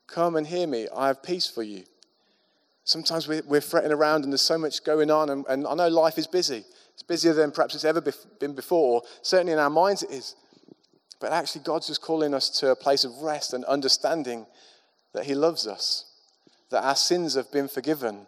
Come 0.07 0.35
and 0.35 0.47
hear 0.47 0.67
me. 0.67 0.87
I 0.95 1.07
have 1.07 1.23
peace 1.23 1.47
for 1.47 1.63
you. 1.63 1.83
Sometimes 2.85 3.27
we're, 3.27 3.61
fretting 3.61 3.91
around 3.91 4.23
and 4.23 4.31
there's 4.31 4.43
so 4.43 4.59
much 4.59 4.83
going 4.83 5.09
on, 5.09 5.31
and, 5.31 5.43
and 5.49 5.65
I 5.65 5.73
know 5.73 5.87
life 5.87 6.19
is 6.19 6.27
busy. 6.27 6.63
It's 6.93 7.01
busier 7.03 7.33
than 7.33 7.51
perhaps 7.51 7.73
it's 7.73 7.83
ever 7.83 8.01
been 8.39 8.53
before. 8.53 9.01
Certainly 9.23 9.53
in 9.53 9.59
our 9.59 9.71
minds 9.71 10.03
it 10.03 10.11
is. 10.11 10.35
But 11.19 11.31
actually, 11.31 11.63
God's 11.63 11.87
just 11.87 12.01
calling 12.01 12.35
us 12.35 12.49
to 12.59 12.69
a 12.69 12.75
place 12.75 13.03
of 13.03 13.11
rest 13.23 13.53
and 13.53 13.65
understanding 13.65 14.45
that 15.13 15.25
He 15.25 15.33
loves 15.33 15.65
us, 15.65 16.05
that 16.69 16.83
our 16.83 16.95
sins 16.95 17.33
have 17.33 17.51
been 17.51 17.67
forgiven, 17.67 18.27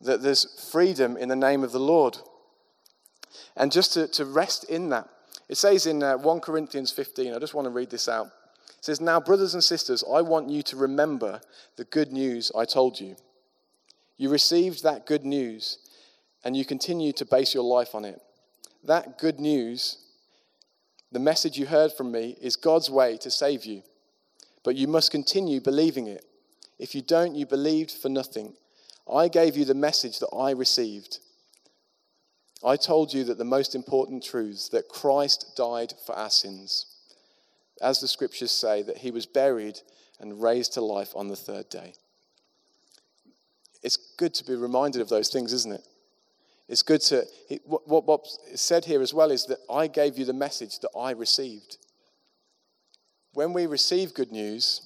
that 0.00 0.22
there's 0.22 0.68
freedom 0.72 1.16
in 1.16 1.28
the 1.28 1.36
name 1.36 1.62
of 1.62 1.70
the 1.70 1.78
Lord. 1.78 2.18
And 3.56 3.70
just 3.70 3.92
to, 3.94 4.08
to 4.08 4.24
rest 4.24 4.64
in 4.64 4.88
that, 4.88 5.08
it 5.48 5.56
says 5.56 5.86
in 5.86 6.02
uh, 6.02 6.16
1 6.16 6.40
Corinthians 6.40 6.90
15, 6.90 7.34
I 7.34 7.38
just 7.38 7.54
want 7.54 7.66
to 7.66 7.70
read 7.70 7.90
this 7.90 8.08
out. 8.08 8.28
It 8.82 8.86
says, 8.86 9.00
Now, 9.00 9.20
brothers 9.20 9.54
and 9.54 9.62
sisters, 9.62 10.02
I 10.02 10.22
want 10.22 10.50
you 10.50 10.60
to 10.64 10.76
remember 10.76 11.40
the 11.76 11.84
good 11.84 12.10
news 12.10 12.50
I 12.52 12.64
told 12.64 12.98
you. 12.98 13.14
You 14.16 14.28
received 14.28 14.82
that 14.82 15.06
good 15.06 15.24
news, 15.24 15.78
and 16.44 16.56
you 16.56 16.64
continue 16.64 17.12
to 17.12 17.24
base 17.24 17.54
your 17.54 17.62
life 17.62 17.94
on 17.94 18.04
it. 18.04 18.20
That 18.82 19.18
good 19.18 19.38
news 19.38 19.98
the 21.12 21.20
message 21.20 21.58
you 21.58 21.66
heard 21.66 21.92
from 21.92 22.10
me 22.10 22.36
is 22.40 22.56
God's 22.56 22.90
way 22.90 23.18
to 23.18 23.30
save 23.30 23.66
you, 23.66 23.82
but 24.64 24.74
you 24.74 24.88
must 24.88 25.12
continue 25.12 25.60
believing 25.60 26.08
it. 26.08 26.24
If 26.78 26.94
you 26.94 27.02
don't, 27.02 27.36
you 27.36 27.46
believed 27.46 27.92
for 27.92 28.08
nothing. 28.08 28.54
I 29.08 29.28
gave 29.28 29.56
you 29.56 29.64
the 29.64 29.74
message 29.74 30.18
that 30.18 30.34
I 30.34 30.50
received. 30.52 31.18
I 32.64 32.76
told 32.76 33.12
you 33.12 33.24
that 33.24 33.38
the 33.38 33.44
most 33.44 33.74
important 33.74 34.24
truths 34.24 34.70
that 34.70 34.88
Christ 34.88 35.52
died 35.54 35.92
for 36.06 36.16
our 36.16 36.30
sins. 36.30 36.86
As 37.82 38.00
the 38.00 38.08
scriptures 38.08 38.52
say, 38.52 38.82
that 38.82 38.98
he 38.98 39.10
was 39.10 39.26
buried 39.26 39.80
and 40.20 40.40
raised 40.40 40.74
to 40.74 40.80
life 40.80 41.12
on 41.16 41.28
the 41.28 41.36
third 41.36 41.68
day. 41.68 41.94
It's 43.82 43.96
good 44.16 44.32
to 44.34 44.44
be 44.44 44.54
reminded 44.54 45.00
of 45.02 45.08
those 45.08 45.28
things, 45.28 45.52
isn't 45.52 45.72
it? 45.72 45.82
It's 46.68 46.82
good 46.82 47.00
to, 47.02 47.26
what, 47.64 48.06
Paul 48.06 48.24
said 48.54 48.84
here 48.84 49.02
as 49.02 49.12
well 49.12 49.32
is 49.32 49.46
that 49.46 49.58
I 49.68 49.88
gave 49.88 50.16
you 50.16 50.24
the 50.24 50.32
message 50.32 50.78
that 50.78 50.90
I 50.96 51.10
received. 51.10 51.78
When 53.34 53.52
we 53.52 53.66
receive 53.66 54.14
good 54.14 54.30
news, 54.30 54.80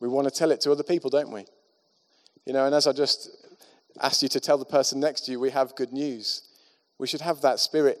we 0.00 0.08
want 0.08 0.26
to 0.26 0.34
tell 0.34 0.50
it 0.50 0.60
to 0.62 0.72
other 0.72 0.82
people, 0.82 1.08
don't 1.08 1.30
we? 1.30 1.46
You 2.44 2.52
know, 2.52 2.66
and 2.66 2.74
as 2.74 2.86
I 2.86 2.92
just 2.92 3.30
asked 4.02 4.22
you 4.22 4.28
to 4.30 4.40
tell 4.40 4.58
the 4.58 4.64
person 4.64 4.98
next 4.98 5.22
to 5.22 5.30
you, 5.30 5.38
we 5.38 5.50
have 5.50 5.76
good 5.76 5.92
news. 5.92 6.42
We 6.98 7.06
should 7.06 7.20
have 7.20 7.40
that 7.42 7.60
spirit 7.60 7.98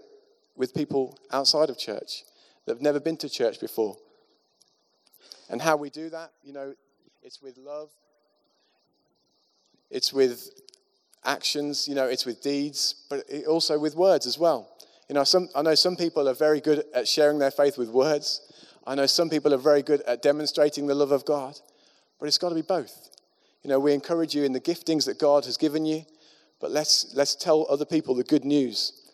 with 0.56 0.74
people 0.74 1.16
outside 1.30 1.70
of 1.70 1.78
church 1.78 2.24
that 2.64 2.74
have 2.74 2.82
never 2.82 2.98
been 2.98 3.16
to 3.18 3.28
church 3.28 3.60
before. 3.60 3.96
And 5.48 5.60
how 5.60 5.76
we 5.76 5.90
do 5.90 6.10
that, 6.10 6.32
you 6.42 6.52
know, 6.52 6.74
it's 7.22 7.40
with 7.42 7.56
love, 7.56 7.90
it's 9.90 10.12
with 10.12 10.50
actions, 11.24 11.86
you 11.88 11.94
know, 11.94 12.06
it's 12.06 12.26
with 12.26 12.42
deeds, 12.42 13.06
but 13.08 13.24
also 13.48 13.78
with 13.78 13.94
words 13.94 14.26
as 14.26 14.38
well. 14.38 14.68
You 15.08 15.14
know, 15.14 15.24
some, 15.24 15.48
I 15.54 15.62
know 15.62 15.74
some 15.74 15.96
people 15.96 16.28
are 16.28 16.34
very 16.34 16.60
good 16.60 16.84
at 16.94 17.06
sharing 17.06 17.38
their 17.38 17.50
faith 17.50 17.78
with 17.78 17.88
words. 17.88 18.40
I 18.86 18.94
know 18.94 19.06
some 19.06 19.30
people 19.30 19.54
are 19.54 19.58
very 19.58 19.82
good 19.82 20.02
at 20.02 20.22
demonstrating 20.22 20.86
the 20.86 20.94
love 20.94 21.12
of 21.12 21.24
God, 21.24 21.58
but 22.18 22.26
it's 22.26 22.38
got 22.38 22.50
to 22.50 22.54
be 22.54 22.62
both. 22.62 23.10
You 23.62 23.70
know, 23.70 23.80
we 23.80 23.92
encourage 23.92 24.34
you 24.34 24.44
in 24.44 24.52
the 24.52 24.60
giftings 24.60 25.06
that 25.06 25.18
God 25.18 25.44
has 25.44 25.56
given 25.56 25.84
you, 25.84 26.04
but 26.60 26.70
let's, 26.70 27.12
let's 27.14 27.34
tell 27.34 27.66
other 27.68 27.84
people 27.84 28.14
the 28.14 28.24
good 28.24 28.44
news 28.44 29.06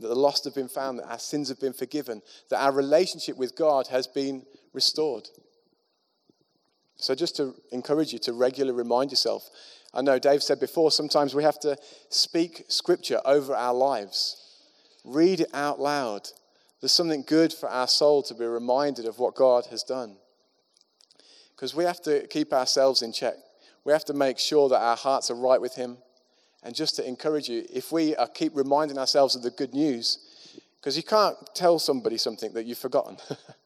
that 0.00 0.08
the 0.08 0.14
lost 0.14 0.44
have 0.44 0.54
been 0.54 0.68
found, 0.68 0.98
that 0.98 1.10
our 1.10 1.18
sins 1.18 1.48
have 1.48 1.60
been 1.60 1.72
forgiven, 1.72 2.22
that 2.50 2.62
our 2.62 2.72
relationship 2.72 3.36
with 3.36 3.56
God 3.56 3.88
has 3.88 4.06
been 4.06 4.44
restored. 4.78 5.28
So, 6.94 7.16
just 7.16 7.34
to 7.36 7.54
encourage 7.72 8.12
you 8.12 8.20
to 8.20 8.32
regularly 8.32 8.78
remind 8.78 9.10
yourself 9.10 9.50
I 9.92 10.02
know 10.02 10.18
Dave 10.20 10.42
said 10.42 10.60
before, 10.60 10.92
sometimes 10.92 11.34
we 11.34 11.42
have 11.42 11.58
to 11.60 11.76
speak 12.10 12.64
scripture 12.68 13.20
over 13.24 13.56
our 13.56 13.74
lives, 13.74 14.20
read 15.04 15.40
it 15.40 15.50
out 15.52 15.80
loud. 15.80 16.28
There's 16.80 16.92
something 16.92 17.24
good 17.26 17.52
for 17.52 17.68
our 17.68 17.88
soul 17.88 18.22
to 18.24 18.34
be 18.34 18.44
reminded 18.44 19.06
of 19.06 19.18
what 19.18 19.34
God 19.34 19.66
has 19.70 19.82
done. 19.82 20.16
Because 21.56 21.74
we 21.74 21.82
have 21.82 22.00
to 22.02 22.24
keep 22.28 22.52
ourselves 22.52 23.02
in 23.02 23.12
check. 23.12 23.34
We 23.84 23.92
have 23.92 24.04
to 24.04 24.14
make 24.14 24.38
sure 24.38 24.68
that 24.68 24.80
our 24.80 24.96
hearts 24.96 25.30
are 25.30 25.40
right 25.48 25.60
with 25.60 25.74
Him. 25.74 25.96
And 26.62 26.76
just 26.76 26.94
to 26.96 27.08
encourage 27.08 27.48
you, 27.48 27.64
if 27.72 27.90
we 27.90 28.14
keep 28.34 28.54
reminding 28.54 28.98
ourselves 28.98 29.34
of 29.34 29.42
the 29.42 29.50
good 29.50 29.74
news, 29.74 30.18
because 30.80 30.96
you 30.96 31.02
can't 31.02 31.36
tell 31.54 31.80
somebody 31.80 32.18
something 32.18 32.52
that 32.52 32.66
you've 32.66 32.78
forgotten. 32.78 33.16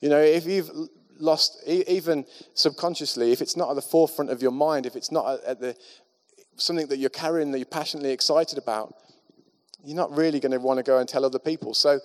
you 0.00 0.08
know, 0.08 0.20
if 0.20 0.46
you've 0.46 0.70
lost, 1.18 1.62
even 1.66 2.24
subconsciously, 2.54 3.32
if 3.32 3.40
it's 3.40 3.56
not 3.56 3.70
at 3.70 3.76
the 3.76 3.82
forefront 3.82 4.30
of 4.30 4.42
your 4.42 4.50
mind, 4.50 4.86
if 4.86 4.96
it's 4.96 5.10
not 5.10 5.42
at 5.44 5.60
the 5.60 5.76
something 6.56 6.86
that 6.88 6.98
you're 6.98 7.10
carrying 7.10 7.50
that 7.52 7.58
you're 7.58 7.66
passionately 7.66 8.12
excited 8.12 8.58
about, 8.58 8.94
you're 9.84 9.96
not 9.96 10.14
really 10.16 10.40
going 10.40 10.52
to 10.52 10.58
want 10.58 10.78
to 10.78 10.82
go 10.82 10.98
and 10.98 11.08
tell 11.08 11.24
other 11.24 11.38
people. 11.38 11.74
So 11.74 12.00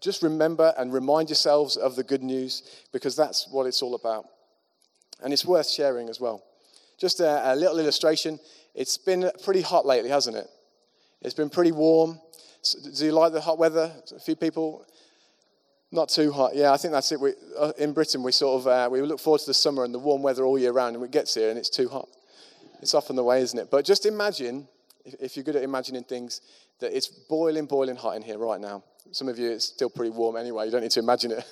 just 0.00 0.22
remember 0.22 0.74
and 0.78 0.92
remind 0.92 1.28
yourselves 1.28 1.76
of 1.76 1.96
the 1.96 2.04
good 2.04 2.22
news 2.22 2.84
because 2.92 3.16
that's 3.16 3.48
what 3.50 3.66
it's 3.66 3.82
all 3.82 3.94
about. 3.94 4.26
And 5.22 5.32
it's 5.32 5.44
worth 5.44 5.68
sharing 5.68 6.08
as 6.08 6.20
well. 6.20 6.42
Just 6.98 7.20
a, 7.20 7.52
a 7.52 7.56
little 7.56 7.78
illustration. 7.78 8.38
It's 8.74 8.96
been 8.98 9.30
pretty 9.42 9.62
hot 9.62 9.86
lately, 9.86 10.10
hasn't 10.10 10.36
it? 10.36 10.46
It's 11.22 11.34
been 11.34 11.50
pretty 11.50 11.72
warm. 11.72 12.20
Do 12.96 13.04
you 13.04 13.12
like 13.12 13.32
the 13.32 13.40
hot 13.40 13.58
weather? 13.58 13.92
A 14.14 14.20
few 14.20 14.36
people 14.36 14.84
not 15.92 16.08
too 16.08 16.32
hot. 16.32 16.54
Yeah, 16.54 16.72
I 16.72 16.76
think 16.76 16.92
that's 16.92 17.12
it. 17.12 17.20
We, 17.20 17.32
uh, 17.58 17.72
in 17.78 17.92
Britain, 17.92 18.22
we 18.22 18.32
sort 18.32 18.60
of 18.60 18.66
uh, 18.66 18.88
we 18.90 19.00
look 19.02 19.20
forward 19.20 19.40
to 19.40 19.46
the 19.46 19.54
summer 19.54 19.84
and 19.84 19.94
the 19.94 19.98
warm 19.98 20.22
weather 20.22 20.44
all 20.44 20.58
year 20.58 20.72
round, 20.72 20.96
and 20.96 21.04
it 21.04 21.10
gets 21.10 21.34
here 21.34 21.50
and 21.50 21.58
it's 21.58 21.70
too 21.70 21.88
hot. 21.88 22.08
It's 22.82 22.94
often 22.94 23.16
the 23.16 23.24
way, 23.24 23.40
isn't 23.40 23.58
it? 23.58 23.70
But 23.70 23.84
just 23.84 24.06
imagine, 24.06 24.68
if, 25.04 25.14
if 25.20 25.36
you're 25.36 25.44
good 25.44 25.56
at 25.56 25.62
imagining 25.62 26.04
things, 26.04 26.40
that 26.80 26.94
it's 26.94 27.08
boiling, 27.08 27.66
boiling 27.66 27.96
hot 27.96 28.16
in 28.16 28.22
here 28.22 28.38
right 28.38 28.60
now. 28.60 28.82
Some 29.12 29.28
of 29.28 29.38
you, 29.38 29.50
it's 29.50 29.64
still 29.64 29.88
pretty 29.88 30.10
warm 30.10 30.36
anyway. 30.36 30.66
You 30.66 30.70
don't 30.70 30.82
need 30.82 30.90
to 30.92 31.00
imagine 31.00 31.32
it. 31.32 31.44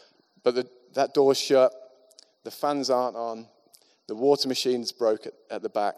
but 0.44 0.54
the, 0.54 0.68
that 0.94 1.14
door's 1.14 1.40
shut, 1.40 1.72
the 2.44 2.50
fans 2.50 2.90
aren't 2.90 3.16
on, 3.16 3.46
the 4.06 4.14
water 4.14 4.48
machine's 4.48 4.92
broke 4.92 5.26
at, 5.26 5.34
at 5.50 5.62
the 5.62 5.68
back, 5.68 5.96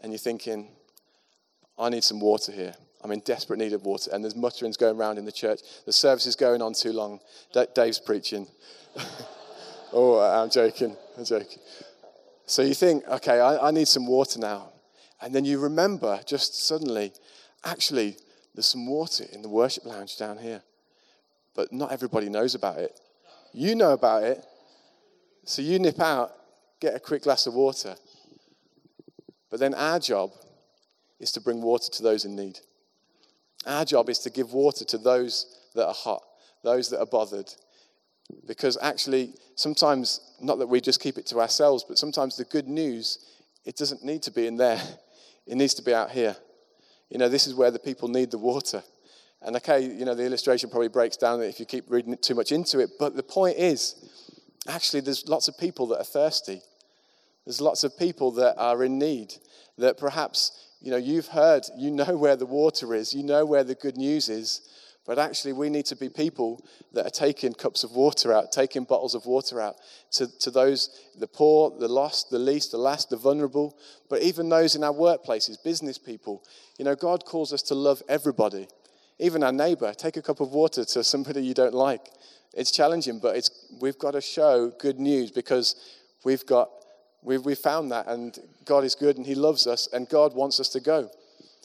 and 0.00 0.12
you're 0.12 0.18
thinking, 0.18 0.68
I 1.78 1.88
need 1.88 2.04
some 2.04 2.20
water 2.20 2.52
here. 2.52 2.74
I'm 3.04 3.12
in 3.12 3.20
desperate 3.20 3.58
need 3.58 3.74
of 3.74 3.84
water. 3.84 4.10
And 4.12 4.24
there's 4.24 4.34
mutterings 4.34 4.78
going 4.78 4.96
around 4.96 5.18
in 5.18 5.26
the 5.26 5.32
church. 5.32 5.60
The 5.84 5.92
service 5.92 6.26
is 6.26 6.34
going 6.34 6.62
on 6.62 6.72
too 6.72 6.92
long. 6.92 7.20
D- 7.52 7.66
Dave's 7.74 8.00
preaching. 8.00 8.46
oh, 9.92 10.18
I'm 10.18 10.48
joking. 10.48 10.96
I'm 11.18 11.24
joking. 11.26 11.58
So 12.46 12.62
you 12.62 12.72
think, 12.72 13.06
okay, 13.06 13.40
I, 13.40 13.68
I 13.68 13.70
need 13.70 13.88
some 13.88 14.06
water 14.06 14.40
now. 14.40 14.70
And 15.20 15.34
then 15.34 15.44
you 15.44 15.60
remember 15.60 16.18
just 16.26 16.66
suddenly, 16.66 17.12
actually, 17.62 18.16
there's 18.54 18.66
some 18.66 18.86
water 18.86 19.24
in 19.32 19.42
the 19.42 19.50
worship 19.50 19.84
lounge 19.84 20.16
down 20.16 20.38
here. 20.38 20.62
But 21.54 21.72
not 21.72 21.92
everybody 21.92 22.30
knows 22.30 22.54
about 22.54 22.78
it. 22.78 22.98
You 23.52 23.74
know 23.74 23.92
about 23.92 24.22
it. 24.22 24.42
So 25.44 25.60
you 25.60 25.78
nip 25.78 26.00
out, 26.00 26.32
get 26.80 26.94
a 26.94 27.00
quick 27.00 27.22
glass 27.22 27.46
of 27.46 27.52
water. 27.52 27.96
But 29.50 29.60
then 29.60 29.74
our 29.74 29.98
job 29.98 30.32
is 31.20 31.32
to 31.32 31.40
bring 31.40 31.60
water 31.60 31.90
to 31.92 32.02
those 32.02 32.24
in 32.24 32.34
need. 32.34 32.60
Our 33.66 33.84
job 33.84 34.08
is 34.08 34.18
to 34.20 34.30
give 34.30 34.52
water 34.52 34.84
to 34.84 34.98
those 34.98 35.58
that 35.74 35.86
are 35.86 35.94
hot, 35.94 36.22
those 36.62 36.90
that 36.90 37.00
are 37.00 37.06
bothered. 37.06 37.52
Because 38.46 38.78
actually, 38.80 39.34
sometimes, 39.54 40.20
not 40.40 40.58
that 40.58 40.66
we 40.66 40.80
just 40.80 41.00
keep 41.00 41.18
it 41.18 41.26
to 41.26 41.40
ourselves, 41.40 41.84
but 41.86 41.98
sometimes 41.98 42.36
the 42.36 42.44
good 42.44 42.68
news, 42.68 43.18
it 43.64 43.76
doesn't 43.76 44.04
need 44.04 44.22
to 44.22 44.30
be 44.30 44.46
in 44.46 44.56
there. 44.56 44.80
It 45.46 45.56
needs 45.56 45.74
to 45.74 45.82
be 45.82 45.92
out 45.92 46.10
here. 46.10 46.34
You 47.10 47.18
know, 47.18 47.28
this 47.28 47.46
is 47.46 47.52
where 47.52 47.70
the 47.70 47.78
people 47.78 48.08
need 48.08 48.30
the 48.30 48.38
water. 48.38 48.82
And 49.42 49.56
okay, 49.56 49.82
you 49.82 50.06
know, 50.06 50.14
the 50.14 50.24
illustration 50.24 50.70
probably 50.70 50.88
breaks 50.88 51.18
down 51.18 51.42
if 51.42 51.60
you 51.60 51.66
keep 51.66 51.84
reading 51.90 52.16
too 52.16 52.34
much 52.34 52.50
into 52.50 52.78
it. 52.80 52.92
But 52.98 53.14
the 53.14 53.22
point 53.22 53.58
is, 53.58 54.10
actually, 54.66 55.00
there's 55.00 55.28
lots 55.28 55.48
of 55.48 55.58
people 55.58 55.86
that 55.88 55.98
are 55.98 56.04
thirsty. 56.04 56.62
There's 57.44 57.60
lots 57.60 57.84
of 57.84 57.98
people 57.98 58.30
that 58.32 58.56
are 58.56 58.82
in 58.84 58.98
need, 58.98 59.34
that 59.76 59.98
perhaps 59.98 60.63
you 60.84 60.90
know, 60.90 60.98
you've 60.98 61.28
heard, 61.28 61.64
you 61.78 61.90
know 61.90 62.14
where 62.16 62.36
the 62.36 62.44
water 62.44 62.94
is, 62.94 63.14
you 63.14 63.22
know 63.22 63.46
where 63.46 63.64
the 63.64 63.74
good 63.74 63.96
news 63.96 64.28
is, 64.28 64.60
But 65.06 65.18
actually, 65.18 65.52
we 65.52 65.68
need 65.68 65.84
to 65.86 65.96
be 65.96 66.08
people 66.08 66.64
that 66.92 67.06
are 67.06 67.10
taking 67.10 67.52
cups 67.52 67.84
of 67.84 67.92
water 67.92 68.32
out, 68.32 68.52
taking 68.52 68.84
bottles 68.84 69.14
of 69.14 69.26
water 69.26 69.60
out 69.60 69.76
to, 70.12 70.26
to 70.40 70.50
those, 70.50 70.88
the 71.18 71.26
poor, 71.26 71.70
the 71.78 71.88
lost, 71.88 72.30
the 72.30 72.38
least, 72.38 72.70
the 72.70 72.78
last, 72.78 73.10
the 73.10 73.16
vulnerable, 73.16 73.76
but 74.08 74.22
even 74.22 74.48
those 74.48 74.74
in 74.74 74.82
our 74.82 74.94
workplaces, 74.94 75.62
business 75.62 75.98
people. 75.98 76.42
You 76.78 76.86
know, 76.86 76.94
God 76.94 77.26
calls 77.26 77.52
us 77.52 77.60
to 77.62 77.74
love 77.74 78.02
everybody, 78.08 78.66
even 79.18 79.42
our 79.42 79.52
neighbor. 79.52 79.92
Take 79.92 80.16
a 80.16 80.22
cup 80.22 80.40
of 80.40 80.52
water 80.52 80.86
to 80.86 81.04
somebody 81.04 81.42
you 81.42 81.54
don't 81.54 81.74
like. 81.74 82.08
It's 82.54 82.70
challenging, 82.70 83.18
but 83.18 83.36
it's, 83.36 83.50
we've 83.80 83.98
got 83.98 84.12
to 84.12 84.22
show 84.22 84.72
good 84.78 84.98
news 84.98 85.30
because 85.30 85.76
we've 86.24 86.46
got, 86.46 86.70
we've, 87.24 87.44
we've 87.44 87.58
found 87.58 87.90
that, 87.90 88.06
and 88.06 88.38
God 88.64 88.84
is 88.84 88.94
good 88.94 89.16
and 89.16 89.26
He 89.26 89.34
loves 89.34 89.66
us, 89.66 89.88
and 89.92 90.08
God 90.08 90.34
wants 90.34 90.60
us 90.60 90.68
to 90.70 90.80
go. 90.80 91.10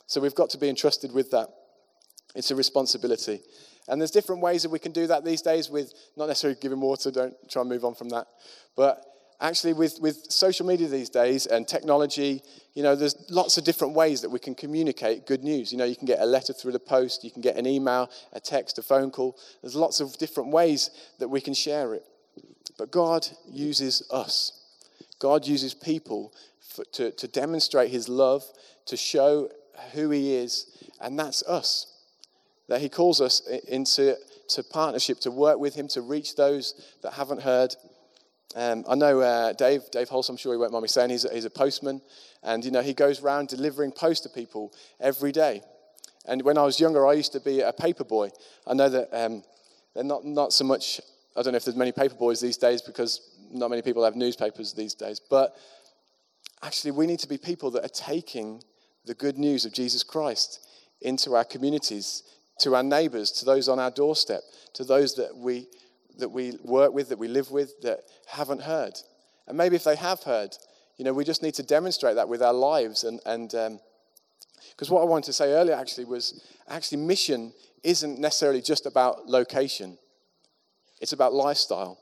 So 0.07 0.19
we've 0.19 0.35
got 0.35 0.49
to 0.51 0.57
be 0.57 0.69
entrusted 0.69 1.13
with 1.13 1.29
that. 1.31 1.49
It's 2.35 2.51
a 2.51 2.55
responsibility. 2.55 3.41
And 3.87 3.99
there's 3.99 4.11
different 4.11 4.41
ways 4.41 4.63
that 4.63 4.69
we 4.69 4.79
can 4.79 4.91
do 4.91 5.07
that 5.07 5.25
these 5.25 5.41
days 5.41 5.69
with 5.69 5.93
not 6.15 6.27
necessarily 6.27 6.59
giving 6.61 6.79
water, 6.79 7.11
don't 7.11 7.35
try 7.49 7.61
and 7.61 7.69
move 7.69 7.83
on 7.83 7.95
from 7.95 8.09
that. 8.09 8.27
But 8.75 9.03
actually, 9.41 9.73
with, 9.73 9.99
with 9.99 10.31
social 10.31 10.65
media 10.65 10.87
these 10.87 11.09
days 11.09 11.47
and 11.47 11.67
technology, 11.67 12.43
you 12.73 12.83
know, 12.83 12.95
there's 12.95 13.15
lots 13.29 13.57
of 13.57 13.63
different 13.63 13.93
ways 13.95 14.21
that 14.21 14.29
we 14.29 14.39
can 14.39 14.53
communicate 14.53 15.25
good 15.25 15.43
news. 15.43 15.71
You 15.71 15.79
know, 15.79 15.85
you 15.85 15.95
can 15.95 16.05
get 16.05 16.19
a 16.19 16.25
letter 16.25 16.53
through 16.53 16.73
the 16.73 16.79
post, 16.79 17.23
you 17.23 17.31
can 17.31 17.41
get 17.41 17.55
an 17.55 17.65
email, 17.65 18.09
a 18.33 18.39
text, 18.39 18.77
a 18.77 18.83
phone 18.83 19.09
call. 19.09 19.37
There's 19.61 19.75
lots 19.75 19.99
of 19.99 20.17
different 20.17 20.51
ways 20.51 20.91
that 21.17 21.27
we 21.27 21.41
can 21.41 21.53
share 21.53 21.95
it. 21.95 22.03
But 22.77 22.91
God 22.91 23.27
uses 23.49 24.03
us, 24.11 24.58
God 25.19 25.45
uses 25.45 25.73
people 25.73 26.33
for, 26.59 26.85
to, 26.93 27.11
to 27.11 27.27
demonstrate 27.27 27.91
His 27.91 28.09
love, 28.09 28.43
to 28.85 28.97
show 28.97 29.49
who 29.93 30.09
He 30.09 30.35
is, 30.35 30.67
and 30.99 31.19
that's 31.19 31.43
us 31.43 31.93
that 32.69 32.81
He 32.81 32.87
calls 32.87 33.19
us 33.19 33.41
into 33.67 34.15
to 34.49 34.63
partnership, 34.63 35.19
to 35.19 35.31
work 35.31 35.59
with 35.59 35.75
Him, 35.75 35.87
to 35.89 36.01
reach 36.01 36.35
those 36.35 36.73
that 37.03 37.13
haven't 37.13 37.41
heard. 37.41 37.75
Um, 38.55 38.83
I 38.87 38.95
know 38.95 39.19
uh, 39.19 39.53
Dave, 39.53 39.83
Dave 39.91 40.09
Holst, 40.09 40.29
I'm 40.29 40.37
sure 40.37 40.53
he 40.53 40.57
won't 40.57 40.71
mind 40.71 40.81
me 40.81 40.87
saying, 40.87 41.11
he's 41.11 41.25
a, 41.25 41.33
he's 41.33 41.45
a 41.45 41.51
postman. 41.51 42.01
And, 42.41 42.65
you 42.65 42.71
know, 42.71 42.81
he 42.81 42.93
goes 42.93 43.21
around 43.21 43.49
delivering 43.49 43.91
post 43.91 44.23
to 44.23 44.29
people 44.29 44.73
every 44.99 45.31
day. 45.31 45.61
And 46.25 46.41
when 46.41 46.57
I 46.57 46.63
was 46.63 46.79
younger, 46.79 47.05
I 47.05 47.13
used 47.13 47.31
to 47.33 47.39
be 47.39 47.61
a 47.61 47.71
paper 47.71 48.03
boy. 48.03 48.29
I 48.65 48.73
know 48.73 48.89
that 48.89 49.09
um, 49.13 49.43
they're 49.93 50.03
not, 50.03 50.25
not 50.25 50.53
so 50.53 50.63
much, 50.63 50.99
I 51.37 51.43
don't 51.43 51.53
know 51.53 51.57
if 51.57 51.65
there's 51.65 51.77
many 51.77 51.91
paper 51.91 52.15
boys 52.15 52.41
these 52.41 52.57
days 52.57 52.81
because 52.81 53.21
not 53.51 53.69
many 53.69 53.81
people 53.81 54.03
have 54.03 54.15
newspapers 54.15 54.73
these 54.73 54.93
days. 54.93 55.19
But 55.19 55.55
actually, 56.61 56.91
we 56.91 57.07
need 57.07 57.19
to 57.19 57.27
be 57.27 57.37
people 57.37 57.71
that 57.71 57.85
are 57.85 57.89
taking 57.89 58.63
the 59.05 59.13
good 59.13 59.37
news 59.37 59.65
of 59.65 59.73
Jesus 59.73 60.03
Christ 60.03 60.67
into 61.01 61.35
our 61.35 61.43
communities, 61.43 62.23
to 62.59 62.75
our 62.75 62.83
neighbors, 62.83 63.31
to 63.31 63.45
those 63.45 63.69
on 63.69 63.79
our 63.79 63.91
doorstep, 63.91 64.41
to 64.73 64.83
those 64.83 65.15
that 65.15 65.35
we, 65.35 65.67
that 66.17 66.29
we 66.29 66.57
work 66.63 66.93
with, 66.93 67.09
that 67.09 67.17
we 67.17 67.27
live 67.27 67.51
with, 67.51 67.79
that 67.81 67.99
haven't 68.27 68.61
heard. 68.61 68.93
And 69.47 69.57
maybe 69.57 69.75
if 69.75 69.83
they 69.83 69.95
have 69.95 70.21
heard, 70.23 70.55
you 70.97 71.05
know, 71.05 71.13
we 71.13 71.23
just 71.23 71.41
need 71.41 71.55
to 71.55 71.63
demonstrate 71.63 72.15
that 72.15 72.27
with 72.27 72.41
our 72.41 72.53
lives. 72.53 73.03
And, 73.03 73.19
and 73.25 73.49
because 73.49 74.89
um, 74.89 74.95
what 74.95 75.01
I 75.01 75.05
wanted 75.05 75.25
to 75.25 75.33
say 75.33 75.53
earlier 75.53 75.75
actually 75.75 76.05
was 76.05 76.43
actually 76.67 76.99
mission 76.99 77.53
isn't 77.83 78.19
necessarily 78.19 78.61
just 78.61 78.85
about 78.85 79.27
location, 79.27 79.97
it's 80.99 81.13
about 81.13 81.33
lifestyle. 81.33 81.97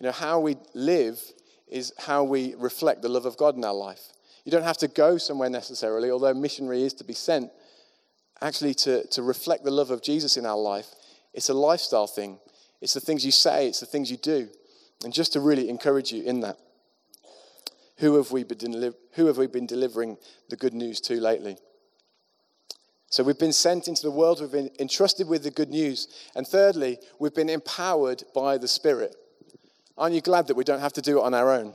You 0.00 0.06
know, 0.06 0.12
how 0.12 0.40
we 0.40 0.56
live 0.74 1.20
is 1.68 1.92
how 1.98 2.24
we 2.24 2.54
reflect 2.56 3.02
the 3.02 3.08
love 3.08 3.26
of 3.26 3.36
God 3.36 3.56
in 3.56 3.64
our 3.64 3.74
life. 3.74 4.12
You 4.44 4.52
don't 4.52 4.62
have 4.62 4.78
to 4.78 4.88
go 4.88 5.18
somewhere 5.18 5.50
necessarily, 5.50 6.10
although 6.10 6.34
missionary 6.34 6.82
is 6.82 6.94
to 6.94 7.04
be 7.04 7.14
sent 7.14 7.50
actually 8.40 8.74
to, 8.74 9.06
to 9.08 9.22
reflect 9.22 9.64
the 9.64 9.70
love 9.70 9.90
of 9.90 10.02
Jesus 10.02 10.36
in 10.36 10.46
our 10.46 10.58
life. 10.58 10.88
It's 11.32 11.48
a 11.48 11.54
lifestyle 11.54 12.06
thing. 12.06 12.38
It's 12.80 12.94
the 12.94 13.00
things 13.00 13.24
you 13.24 13.32
say, 13.32 13.66
it's 13.66 13.80
the 13.80 13.86
things 13.86 14.10
you 14.10 14.16
do. 14.16 14.48
And 15.04 15.12
just 15.12 15.32
to 15.32 15.40
really 15.40 15.68
encourage 15.68 16.12
you 16.12 16.22
in 16.22 16.40
that, 16.40 16.58
who 17.98 18.16
have 18.16 18.30
we 18.30 18.44
been, 18.44 18.94
who 19.14 19.26
have 19.26 19.38
we 19.38 19.46
been 19.46 19.66
delivering 19.66 20.18
the 20.50 20.56
good 20.56 20.74
news 20.74 21.00
to 21.02 21.20
lately? 21.20 21.56
So 23.08 23.22
we've 23.22 23.38
been 23.38 23.52
sent 23.52 23.88
into 23.88 24.02
the 24.02 24.10
world, 24.10 24.40
we've 24.40 24.50
been 24.50 24.70
entrusted 24.78 25.28
with 25.28 25.42
the 25.42 25.50
good 25.50 25.70
news. 25.70 26.08
And 26.34 26.46
thirdly, 26.46 26.98
we've 27.18 27.34
been 27.34 27.48
empowered 27.48 28.24
by 28.34 28.58
the 28.58 28.68
Spirit. 28.68 29.14
Aren't 29.98 30.14
you 30.14 30.20
glad 30.20 30.46
that 30.48 30.56
we 30.56 30.64
don't 30.64 30.80
have 30.80 30.92
to 30.94 31.02
do 31.02 31.18
it 31.18 31.22
on 31.22 31.34
our 31.34 31.50
own? 31.52 31.72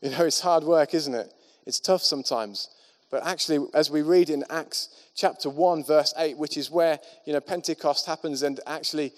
You 0.00 0.10
know, 0.10 0.24
it's 0.24 0.40
hard 0.40 0.64
work, 0.64 0.94
isn't 0.94 1.14
it? 1.14 1.32
It's 1.66 1.80
tough 1.80 2.02
sometimes. 2.02 2.68
But 3.10 3.26
actually, 3.26 3.66
as 3.74 3.90
we 3.90 4.02
read 4.02 4.30
in 4.30 4.44
Acts 4.48 4.88
chapter 5.14 5.50
1, 5.50 5.84
verse 5.84 6.14
8, 6.16 6.38
which 6.38 6.56
is 6.56 6.70
where, 6.70 7.00
you 7.26 7.32
know, 7.32 7.40
Pentecost 7.40 8.06
happens 8.06 8.42
and 8.42 8.60
actually 8.66 9.12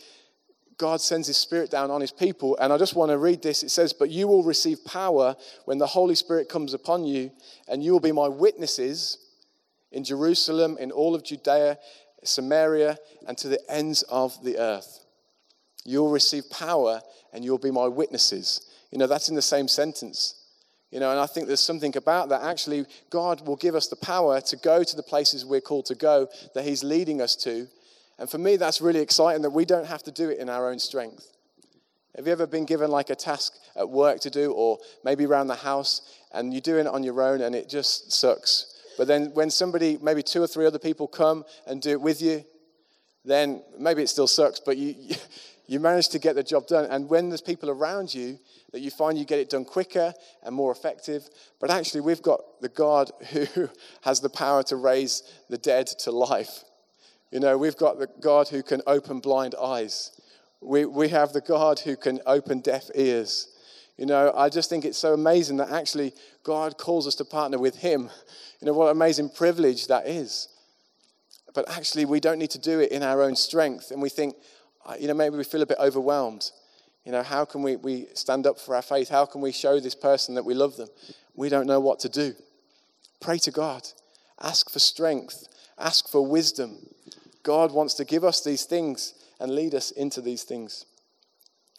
God 0.78 1.00
sends 1.00 1.26
his 1.26 1.37
spirit 1.37 1.70
down 1.70 1.90
on 1.90 2.00
his 2.00 2.11
people. 2.11 2.57
And 2.59 2.72
I 2.72 2.78
just 2.78 2.96
want 2.96 3.11
to 3.11 3.18
read 3.18 3.42
this. 3.42 3.62
It 3.62 3.70
says, 3.70 3.92
But 3.92 4.11
you 4.11 4.26
will 4.26 4.42
receive 4.42 4.85
power 4.85 5.37
when 5.66 5.78
the 5.78 5.87
Holy 5.87 6.14
Spirit 6.14 6.48
comes 6.48 6.74
upon 6.74 7.05
you, 7.05 7.31
and 7.68 7.85
you 7.85 7.92
will 7.92 8.00
be 8.00 8.11
my 8.11 8.26
witnesses 8.26 9.18
in 9.92 10.02
Jerusalem, 10.02 10.78
in 10.81 10.90
all 10.90 11.14
of 11.14 11.22
Judea, 11.22 11.78
Samaria, 12.24 12.98
and 13.28 13.37
to 13.38 13.48
the 13.48 13.61
ends 13.70 14.02
of 14.05 14.42
the 14.42 14.59
earth. 14.59 15.01
You'll 15.85 16.11
receive 16.11 16.49
power, 16.51 17.01
and 17.33 17.45
you'll 17.45 17.59
be 17.59 17.71
my 17.71 17.88
witnesses. 17.88 18.68
You 18.90 18.99
know, 18.99 19.07
that's 19.07 19.29
in 19.29 19.35
the 19.35 19.42
same 19.42 19.68
sentence. 19.68 20.35
You 20.90 21.01
know, 21.01 21.11
and 21.11 21.18
I 21.18 21.27
think 21.27 21.47
there's 21.47 21.61
something 21.61 21.97
about 21.97 22.29
that. 22.29 22.42
Actually, 22.42 22.85
God 23.09 23.47
will 23.47 23.57
give 23.57 23.75
us 23.75 23.88
the 23.88 23.97
power 23.97 24.40
to 24.42 24.57
go 24.57 24.85
to 24.85 24.97
the 24.97 25.03
places 25.03 25.47
we're 25.47 25.62
called 25.62 25.87
to 25.87 25.95
go, 25.95 26.29
that 26.55 26.64
He's 26.64 26.85
leading 26.85 27.23
us 27.23 27.35
to. 27.37 27.66
And 28.18 28.29
for 28.31 28.38
me, 28.38 28.57
that's 28.57 28.81
really 28.81 29.01
exciting 29.01 29.42
that 29.42 29.51
we 29.51 29.64
don't 29.64 29.87
have 29.87 30.03
to 30.05 30.12
do 30.12 30.29
it 30.29 30.38
in 30.38 30.49
our 30.51 30.71
own 30.71 30.79
strength. 30.79 31.27
Have 32.16 32.27
you 32.27 32.33
ever 32.33 32.47
been 32.47 32.66
given 32.66 32.90
like 32.90 33.09
a 33.09 33.14
task 33.14 33.55
at 33.75 33.88
work 33.88 34.21
to 34.21 34.31
do, 34.31 34.53
or 34.53 34.79
maybe 35.03 35.25
around 35.25 35.47
the 35.47 35.55
house, 35.55 36.03
and 36.33 36.53
you're 36.53 36.61
doing 36.61 36.87
it 36.87 36.92
on 36.92 37.03
your 37.03 37.23
own 37.23 37.40
and 37.40 37.55
it 37.55 37.71
just 37.71 38.12
sucks? 38.12 38.75
But 38.99 39.09
then 39.09 39.31
when 39.33 39.49
somebody, 39.49 39.99
maybe 40.03 40.23
two 40.23 40.42
or 40.42 40.47
three 40.47 40.66
other 40.66 40.79
people 40.79 41.09
come 41.09 41.45
and 41.66 41.81
do 41.81 41.90
it 41.90 42.01
with 42.03 42.21
you, 42.21 42.45
then 43.25 43.62
maybe 43.79 44.03
it 44.03 44.09
still 44.09 44.27
sucks, 44.27 44.61
but 44.61 44.77
you, 44.77 45.14
you 45.66 45.81
manage 45.81 46.09
to 46.09 46.18
get 46.18 46.35
the 46.35 46.42
job 46.42 46.66
done. 46.66 46.87
And 46.87 47.09
when 47.09 47.29
there's 47.29 47.40
people 47.40 47.70
around 47.70 48.14
you 48.14 48.38
that 48.72 48.81
you 48.81 48.90
find 48.90 49.16
you 49.16 49.25
get 49.25 49.38
it 49.38 49.51
done 49.51 49.64
quicker 49.64 50.12
and 50.42 50.55
more 50.55 50.72
effective. 50.72 51.29
But 51.61 51.70
actually, 51.70 52.01
we've 52.01 52.22
got 52.22 52.40
the 52.61 52.68
God 52.68 53.11
who 53.31 53.68
has 54.03 54.20
the 54.20 54.31
power 54.31 54.62
to 54.64 54.77
raise 54.77 55.22
the 55.48 55.59
dead 55.59 55.87
to 55.87 56.11
life. 56.11 56.64
You 57.31 57.40
know, 57.40 57.57
we've 57.57 57.77
got 57.77 57.98
the 57.98 58.09
God 58.20 58.48
who 58.48 58.62
can 58.62 58.83
open 58.87 59.20
blind 59.20 59.55
eyes. 59.55 60.20
We, 60.61 60.85
we 60.85 61.09
have 61.09 61.33
the 61.33 61.40
God 61.40 61.81
who 61.81 61.96
can 61.96 62.20
open 62.27 62.61
deaf 62.61 62.90
ears. 62.94 63.48
You 63.96 64.07
know, 64.07 64.33
I 64.35 64.48
just 64.48 64.68
think 64.68 64.85
it's 64.85 64.98
so 64.98 65.12
amazing 65.12 65.59
that 65.59 65.70
actually 65.70 66.12
God 66.44 66.77
calls 66.79 67.07
us 67.07 67.14
to 67.16 67.25
partner 67.25 67.59
with 67.59 67.77
Him. 67.77 68.11
You 68.61 68.66
know, 68.66 68.75
what 68.75 68.92
amazing 68.92 69.31
privilege 69.31 69.88
that 69.88 70.07
is. 70.07 70.46
But 71.53 71.68
actually, 71.68 72.05
we 72.05 72.20
don't 72.20 72.38
need 72.38 72.51
to 72.51 72.61
do 72.61 72.79
it 72.79 72.92
in 72.92 73.03
our 73.03 73.20
own 73.20 73.35
strength. 73.35 73.90
And 73.90 74.01
we 74.01 74.09
think, 74.09 74.37
you 74.99 75.09
know, 75.09 75.14
maybe 75.14 75.37
we 75.37 75.45
feel 75.45 75.62
a 75.62 75.66
bit 75.66 75.79
overwhelmed. 75.79 76.51
You 77.05 77.12
know, 77.12 77.23
how 77.23 77.45
can 77.45 77.62
we, 77.62 77.77
we 77.77 78.09
stand 78.14 78.47
up 78.47 78.59
for 78.59 78.77
our 78.77 78.83
faith? 78.83 79.09
How 79.09 79.27
can 79.27 79.40
we 79.40 79.53
show 79.53 79.81
this 79.81 79.95
person 79.95 80.35
that 80.35 80.45
we 80.45 80.55
love 80.55 80.77
them? 80.77 80.88
We 81.35 81.49
don't 81.49 81.66
know 81.66 81.81
what 81.81 82.01
to 82.01 82.09
do. 82.09 82.35
Pray 83.21 83.38
to 83.38 83.51
God. 83.51 83.87
Ask 84.40 84.71
for 84.71 84.79
strength. 84.79 85.49
Ask 85.79 86.09
for 86.09 86.25
wisdom. 86.25 86.79
God 87.42 87.73
wants 87.73 87.95
to 87.95 88.05
give 88.05 88.25
us 88.25 88.42
these 88.42 88.64
things 88.64 89.14
and 89.40 89.55
lead 89.55 89.75
us 89.75 89.90
into 89.90 90.21
these 90.21 90.45
things. 90.45 90.87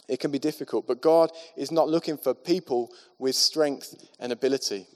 It 0.09 0.19
can 0.19 0.31
be 0.31 0.39
difficult, 0.39 0.85
but 0.85 1.01
God 1.01 1.31
is 1.55 1.71
not 1.71 1.87
looking 1.87 2.17
for 2.17 2.33
people 2.33 2.91
with 3.19 3.35
strength 3.35 3.95
and 4.19 4.33
ability. 4.33 4.87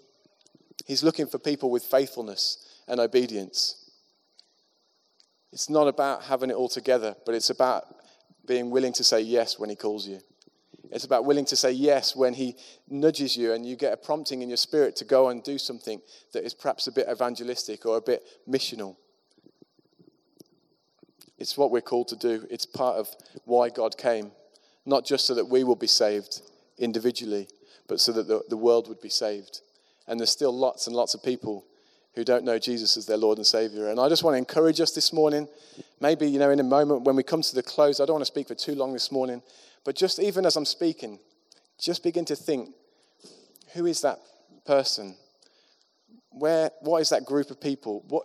He's 0.86 1.04
looking 1.04 1.28
for 1.28 1.38
people 1.38 1.72
with 1.72 1.84
faithfulness 1.84 2.65
and 2.88 3.00
obedience. 3.00 3.89
It's 5.54 5.70
not 5.70 5.88
about 5.88 6.24
having 6.24 6.50
it 6.50 6.56
all 6.56 6.67
together, 6.67 7.15
but 7.26 7.36
it's 7.36 7.50
about 7.50 7.86
being 8.47 8.71
willing 8.71 8.93
to 8.93 9.03
say 9.03 9.21
yes 9.21 9.60
when 9.60 9.69
He 9.69 9.75
calls 9.75 10.07
you. 10.07 10.19
It's 10.91 11.03
about 11.03 11.25
willing 11.25 11.45
to 11.45 11.55
say 11.55 11.71
yes 11.71 12.15
when 12.15 12.33
He 12.33 12.55
nudges 12.89 13.36
you 13.36 13.53
and 13.53 13.65
you 13.65 13.75
get 13.75 13.93
a 13.93 13.97
prompting 13.97 14.41
in 14.41 14.49
your 14.49 14.57
spirit 14.57 14.95
to 14.97 15.05
go 15.05 15.29
and 15.29 15.43
do 15.43 15.57
something 15.57 16.01
that 16.33 16.45
is 16.45 16.53
perhaps 16.53 16.88
a 16.88 16.91
bit 16.91 17.07
evangelistic 17.12 17.86
or 17.86 17.97
a 17.97 18.01
bit 18.01 18.23
missional. 18.49 18.95
It's 21.38 21.57
what 21.57 21.71
we're 21.71 21.81
called 21.81 22.07
to 22.10 22.15
do. 22.15 22.47
It's 22.49 22.65
part 22.65 22.97
of 22.97 23.10
why 23.45 23.69
God 23.69 23.97
came, 23.97 24.31
not 24.86 25.05
just 25.05 25.27
so 25.27 25.36
that 25.36 25.45
we 25.45 25.63
will 25.63 25.75
be 25.75 25.88
saved 25.88 26.41
individually, 26.77 27.47
but 27.88 27.99
so 27.99 28.12
that 28.13 28.27
the, 28.27 28.41
the 28.49 28.57
world 28.57 28.88
would 28.88 29.01
be 29.01 29.10
saved. 29.10 29.62
And 30.07 30.19
there's 30.19 30.31
still 30.31 30.57
lots 30.57 30.88
and 30.88 30.95
lots 30.95 31.13
of 31.13 31.21
people 31.21 31.65
who 32.17 32.23
don't 32.23 32.43
know 32.43 32.58
Jesus 32.58 32.97
as 32.97 33.06
their 33.06 33.15
Lord 33.15 33.38
and 33.38 33.45
Savior. 33.45 33.89
And 33.89 33.99
I 33.99 34.10
just 34.10 34.23
want 34.23 34.34
to 34.34 34.39
encourage 34.39 34.82
us 34.82 34.91
this 34.91 35.13
morning. 35.13 35.47
Maybe, 36.01 36.25
you 36.27 36.39
know, 36.39 36.49
in 36.49 36.60
a 36.60 36.63
moment 36.63 37.03
when 37.03 37.15
we 37.15 37.21
come 37.21 37.43
to 37.43 37.56
the 37.56 37.62
close, 37.62 37.99
I 37.99 38.06
don't 38.06 38.15
want 38.15 38.23
to 38.23 38.34
speak 38.34 38.47
for 38.47 38.56
too 38.56 38.73
long 38.73 38.91
this 38.91 39.12
morning, 39.12 39.43
but 39.86 39.95
just 39.95 40.19
even 40.19 40.43
as 40.43 40.56
I'm 40.56 40.65
speaking, 40.65 41.19
just 41.80 42.03
begin 42.03 42.25
to 42.25 42.36
think 42.36 42.71
who 43.75 43.86
is 43.86 44.01
that 44.01 44.17
person? 44.65 45.15
Where, 46.32 46.71
what 46.82 47.03
is 47.03 47.10
that 47.10 47.23
group 47.23 47.51
of 47.51 47.62
people? 47.62 48.03
What, 48.08 48.23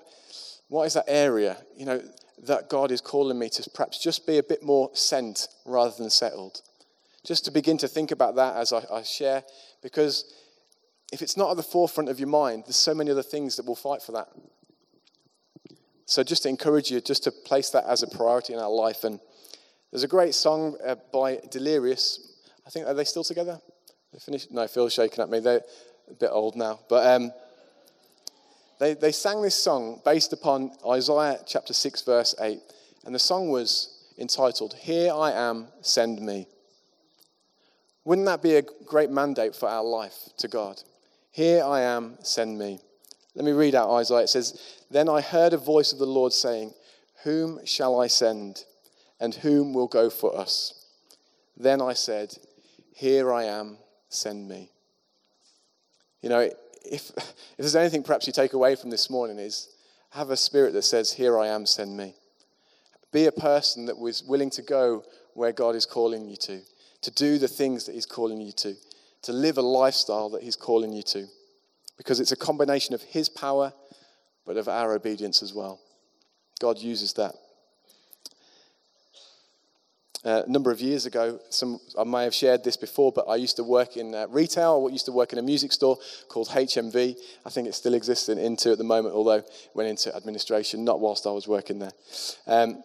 what 0.69 0.85
is 0.85 0.95
that 0.95 1.05
area? 1.07 1.59
You 1.77 1.85
know, 1.85 2.03
that 2.45 2.71
God 2.71 2.91
is 2.91 3.03
calling 3.03 3.39
me 3.39 3.51
to 3.51 3.71
perhaps 3.75 4.03
just 4.03 4.27
be 4.27 4.39
a 4.39 4.43
bit 4.43 4.63
more 4.63 4.89
sent 4.95 5.49
rather 5.67 5.93
than 5.99 6.09
settled. 6.09 6.63
Just 7.27 7.45
to 7.45 7.51
begin 7.51 7.77
to 7.79 7.89
think 7.89 8.11
about 8.11 8.37
that 8.37 8.57
as 8.57 8.73
I, 8.73 8.85
I 8.91 9.03
share, 9.03 9.45
because 9.83 10.33
if 11.13 11.21
it's 11.21 11.37
not 11.37 11.51
at 11.51 11.57
the 11.57 11.63
forefront 11.63 12.09
of 12.09 12.19
your 12.19 12.29
mind, 12.29 12.65
there's 12.67 12.77
so 12.77 12.95
many 12.95 13.11
other 13.11 13.23
things 13.23 13.57
that 13.57 13.67
will 13.67 13.77
fight 13.77 14.03
for 14.03 14.13
that. 14.13 14.29
So 16.07 16.25
just 16.25 16.43
to 16.43 16.49
encourage 16.49 16.91
you, 16.91 17.01
just 17.01 17.25
to 17.25 17.31
place 17.31 17.71
that 17.71 17.85
as 17.85 18.03
a 18.03 18.07
priority 18.07 18.55
in 18.55 18.59
our 18.59 18.71
life. 18.71 19.05
And 19.05 19.21
there's 19.91 20.03
a 20.03 20.09
great 20.09 20.35
song 20.35 20.77
uh, 20.85 20.97
by 21.13 21.39
Delirious. 21.51 22.35
I 22.67 22.71
think 22.71 22.87
are 22.87 22.95
they 22.95 23.05
still 23.05 23.25
together? 23.25 23.61
They 24.13 24.19
finished? 24.19 24.51
No, 24.51 24.67
Phil's 24.67 24.95
shaking 24.95 25.23
at 25.23 25.31
me. 25.31 25.41
They're 25.41 25.63
a 26.11 26.15
bit 26.15 26.31
old 26.33 26.57
now, 26.57 26.81
but 26.89 27.07
um, 27.07 27.33
they 28.79 28.95
they 28.95 29.13
sang 29.13 29.41
this 29.41 29.55
song 29.55 30.01
based 30.05 30.33
upon 30.33 30.73
Isaiah 30.87 31.39
chapter 31.47 31.73
six, 31.73 32.03
verse 32.03 32.35
eight, 32.41 32.61
and 33.05 33.15
the 33.15 33.19
song 33.19 33.51
was 33.51 34.11
entitled 34.19 34.75
"Here 34.75 35.13
I 35.15 35.33
Am, 35.33 35.69
Send 35.81 36.21
Me." 36.21 36.47
Wouldn't 38.05 38.27
that 38.27 38.43
be 38.43 38.57
a 38.57 38.63
great 38.63 39.11
mandate 39.11 39.55
for 39.55 39.69
our 39.69 39.85
life 39.85 40.29
to 40.39 40.49
God? 40.49 40.83
Here 41.33 41.65
I 41.65 41.81
am, 41.81 42.19
send 42.23 42.59
me. 42.59 42.79
Let 43.35 43.47
me 43.47 43.53
read 43.53 43.75
out 43.75 43.91
Isaiah. 43.91 44.25
It 44.25 44.29
says, 44.29 44.79
Then 44.91 45.09
I 45.09 45.23
heard 45.23 45.55
a 45.55 45.59
voice 45.59 45.93
of 45.93 45.99
the 45.99 46.07
Lord 46.07 46.33
saying, 46.33 46.73
Whom 47.25 47.65
shall 47.65 47.99
I 47.99 48.07
send? 48.07 48.65
And 49.19 49.35
whom 49.35 49.73
will 49.73 49.89
go 49.89 50.11
for 50.11 50.37
us? 50.39 50.87
Then 51.57 51.81
I 51.81 51.95
said, 51.95 52.37
Here 52.95 53.33
I 53.33 53.45
am, 53.45 53.79
send 54.11 54.47
me. 54.47 54.71
You 56.21 56.29
know, 56.29 56.41
if, 56.85 57.11
if 57.17 57.57
there's 57.57 57.77
anything 57.77 58.03
perhaps 58.03 58.27
you 58.27 58.33
take 58.33 58.53
away 58.53 58.77
from 58.77 58.91
this 58.91 59.09
morning 59.09 59.39
is 59.39 59.69
have 60.11 60.29
a 60.29 60.37
spirit 60.37 60.75
that 60.75 60.83
says, 60.83 61.13
Here 61.13 61.39
I 61.39 61.49
am, 61.49 61.65
send 61.65 61.97
me. 61.97 62.15
Be 63.11 63.25
a 63.27 63.33
person 63.33 63.87
that 63.87 63.99
was 63.99 64.23
willing 64.23 64.51
to 64.51 64.63
go 64.63 65.05
where 65.33 65.53
God 65.53 65.77
is 65.77 65.87
calling 65.87 66.29
you 66.29 66.37
to, 66.37 66.61
to 67.01 67.11
do 67.11 67.39
the 67.39 67.49
things 67.49 67.87
that 67.87 67.95
He's 67.95 68.05
calling 68.05 68.41
you 68.41 68.53
to, 68.53 68.75
to 69.23 69.33
live 69.33 69.59
a 69.59 69.63
lifestyle 69.63 70.29
that 70.31 70.43
He's 70.43 70.57
calling 70.57 70.93
you 70.93 71.03
to. 71.05 71.27
Because 71.97 72.21
it's 72.21 72.33
a 72.33 72.37
combination 72.37 72.95
of 72.95 73.03
His 73.03 73.29
power, 73.29 73.73
but 74.47 74.57
of 74.57 74.69
our 74.69 74.95
obedience 74.95 75.43
as 75.43 75.55
well. 75.55 75.81
God 76.61 76.79
uses 76.79 77.13
that. 77.15 77.35
Uh, 80.25 80.43
a 80.47 80.51
number 80.51 80.71
of 80.71 80.81
years 80.81 81.05
ago, 81.05 81.41
some, 81.51 81.81
I 81.99 82.05
may 82.05 82.23
have 82.23 82.35
shared 82.35 82.63
this 82.63 82.77
before, 82.77 83.11
but 83.11 83.29
I 83.29 83.35
used 83.35 83.57
to 83.57 83.65
work 83.65 83.97
in 83.97 84.15
uh, 84.15 84.29
retail. 84.29 84.87
I 84.89 84.93
used 84.93 85.07
to 85.07 85.13
work 85.13 85.33
in 85.33 85.41
a 85.41 85.43
music 85.43 85.73
store 85.73 85.99
called 86.29 86.49
HMV. 86.49 87.17
I 87.45 87.51
think 87.51 87.67
it 87.67 87.75
still 87.75 87.95
exists 87.95 88.29
in 88.29 88.39
Intu 88.39 88.71
at 88.71 88.79
the 88.79 88.85
moment, 88.85 89.17
although 89.17 89.43
went 89.75 89.91
into 89.91 90.15
administration, 90.15 90.85
not 90.85 91.01
whilst 91.01 91.27
I 91.27 91.31
was 91.31 91.49
working 91.49 91.81
there. 91.81 91.91
Um, 92.47 92.85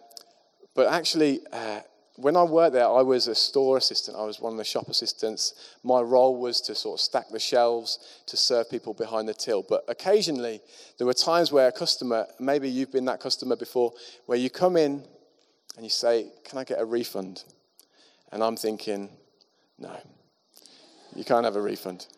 but 0.74 0.92
actually, 0.92 1.40
uh, 1.52 1.80
when 2.20 2.36
I 2.36 2.42
worked 2.42 2.72
there, 2.72 2.88
I 2.88 3.02
was 3.02 3.28
a 3.28 3.34
store 3.34 3.76
assistant. 3.76 4.16
I 4.16 4.24
was 4.24 4.40
one 4.40 4.52
of 4.52 4.58
the 4.58 4.64
shop 4.64 4.88
assistants. 4.88 5.54
My 5.84 6.00
role 6.00 6.36
was 6.36 6.60
to 6.62 6.74
sort 6.74 6.98
of 6.98 7.00
stack 7.00 7.28
the 7.28 7.38
shelves, 7.38 8.20
to 8.26 8.36
serve 8.36 8.68
people 8.68 8.92
behind 8.92 9.28
the 9.28 9.34
till. 9.34 9.62
But 9.62 9.84
occasionally, 9.86 10.60
there 10.98 11.06
were 11.06 11.14
times 11.14 11.52
where 11.52 11.68
a 11.68 11.72
customer, 11.72 12.26
maybe 12.40 12.68
you've 12.68 12.90
been 12.90 13.04
that 13.04 13.20
customer 13.20 13.54
before, 13.54 13.92
where 14.26 14.36
you 14.36 14.50
come 14.50 14.76
in 14.76 15.04
and 15.76 15.84
you 15.84 15.90
say, 15.90 16.26
Can 16.44 16.58
I 16.58 16.64
get 16.64 16.80
a 16.80 16.84
refund? 16.84 17.44
And 18.32 18.42
I'm 18.42 18.56
thinking, 18.56 19.10
No, 19.78 19.96
you 21.14 21.22
can't 21.22 21.44
have 21.44 21.54
a 21.54 21.62
refund. 21.62 22.08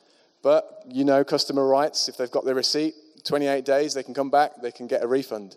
But 0.43 0.83
you 0.89 1.05
know, 1.05 1.23
customer 1.25 1.67
rights, 1.67 2.09
if 2.09 2.17
they've 2.17 2.31
got 2.31 2.47
their 2.47 2.55
receipt, 2.55 2.95
28 3.25 3.67
days, 3.67 3.93
they 3.93 4.03
can 4.03 4.15
come 4.15 4.31
back, 4.31 4.63
they 4.63 4.73
can 4.73 4.87
get 4.87 5.03
a 5.03 5.07
refund. 5.07 5.57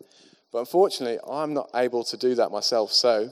But 0.52 0.60
unfortunately, 0.60 1.18
I'm 1.26 1.54
not 1.54 1.70
able 1.74 2.04
to 2.04 2.18
do 2.18 2.36
that 2.36 2.52
myself. 2.52 2.92
So, 2.92 3.32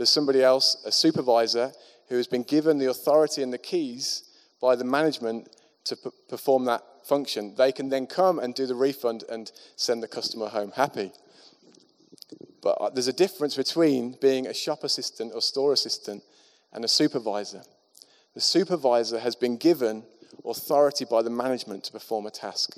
there's 0.00 0.08
somebody 0.08 0.42
else, 0.42 0.82
a 0.86 0.90
supervisor, 0.90 1.72
who 2.08 2.16
has 2.16 2.26
been 2.26 2.42
given 2.42 2.78
the 2.78 2.88
authority 2.88 3.42
and 3.42 3.52
the 3.52 3.58
keys 3.58 4.22
by 4.58 4.74
the 4.74 4.82
management 4.82 5.50
to 5.84 5.94
p- 5.94 6.08
perform 6.26 6.64
that 6.64 6.82
function. 7.04 7.54
They 7.54 7.70
can 7.70 7.90
then 7.90 8.06
come 8.06 8.38
and 8.38 8.54
do 8.54 8.66
the 8.66 8.74
refund 8.74 9.24
and 9.30 9.52
send 9.76 10.02
the 10.02 10.08
customer 10.08 10.48
home 10.48 10.72
happy. 10.74 11.12
But 12.62 12.78
uh, 12.80 12.88
there's 12.88 13.08
a 13.08 13.12
difference 13.12 13.58
between 13.58 14.16
being 14.22 14.46
a 14.46 14.54
shop 14.54 14.84
assistant 14.84 15.32
or 15.34 15.42
store 15.42 15.74
assistant 15.74 16.22
and 16.72 16.82
a 16.82 16.88
supervisor. 16.88 17.60
The 18.32 18.40
supervisor 18.40 19.18
has 19.18 19.36
been 19.36 19.58
given 19.58 20.04
authority 20.46 21.04
by 21.04 21.20
the 21.20 21.28
management 21.28 21.84
to 21.84 21.92
perform 21.92 22.24
a 22.24 22.30
task. 22.30 22.74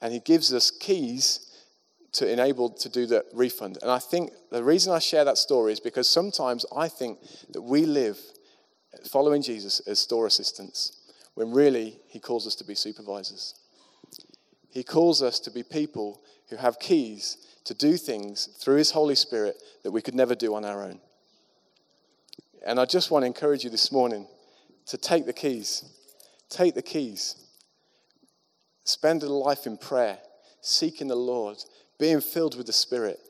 And 0.00 0.12
he 0.12 0.20
gives 0.20 0.54
us 0.54 0.70
keys 0.70 1.49
to 2.12 2.30
enable 2.30 2.70
to 2.70 2.88
do 2.88 3.06
the 3.06 3.24
refund. 3.32 3.78
And 3.82 3.90
I 3.90 3.98
think 3.98 4.32
the 4.50 4.64
reason 4.64 4.92
I 4.92 4.98
share 4.98 5.24
that 5.24 5.38
story 5.38 5.72
is 5.72 5.80
because 5.80 6.08
sometimes 6.08 6.66
I 6.74 6.88
think 6.88 7.18
that 7.50 7.62
we 7.62 7.86
live 7.86 8.18
following 9.08 9.42
Jesus 9.42 9.80
as 9.80 9.98
store 9.98 10.26
assistants 10.26 11.00
when 11.34 11.52
really 11.52 11.98
he 12.08 12.18
calls 12.18 12.46
us 12.46 12.54
to 12.56 12.64
be 12.64 12.74
supervisors. 12.74 13.54
He 14.70 14.82
calls 14.82 15.22
us 15.22 15.40
to 15.40 15.50
be 15.50 15.62
people 15.62 16.22
who 16.48 16.56
have 16.56 16.78
keys 16.78 17.36
to 17.64 17.74
do 17.74 17.96
things 17.96 18.48
through 18.60 18.76
his 18.76 18.90
Holy 18.90 19.14
Spirit 19.14 19.56
that 19.84 19.90
we 19.90 20.02
could 20.02 20.14
never 20.14 20.34
do 20.34 20.54
on 20.54 20.64
our 20.64 20.82
own. 20.82 21.00
And 22.66 22.78
I 22.78 22.84
just 22.84 23.10
want 23.10 23.22
to 23.22 23.26
encourage 23.26 23.64
you 23.64 23.70
this 23.70 23.92
morning 23.92 24.26
to 24.86 24.98
take 24.98 25.26
the 25.26 25.32
keys. 25.32 25.84
Take 26.48 26.74
the 26.74 26.82
keys. 26.82 27.36
Spend 28.84 29.22
a 29.22 29.32
life 29.32 29.66
in 29.66 29.78
prayer, 29.78 30.18
seeking 30.60 31.08
the 31.08 31.16
Lord, 31.16 31.58
being 32.00 32.20
filled 32.20 32.56
with 32.56 32.66
the 32.66 32.72
Spirit, 32.72 33.20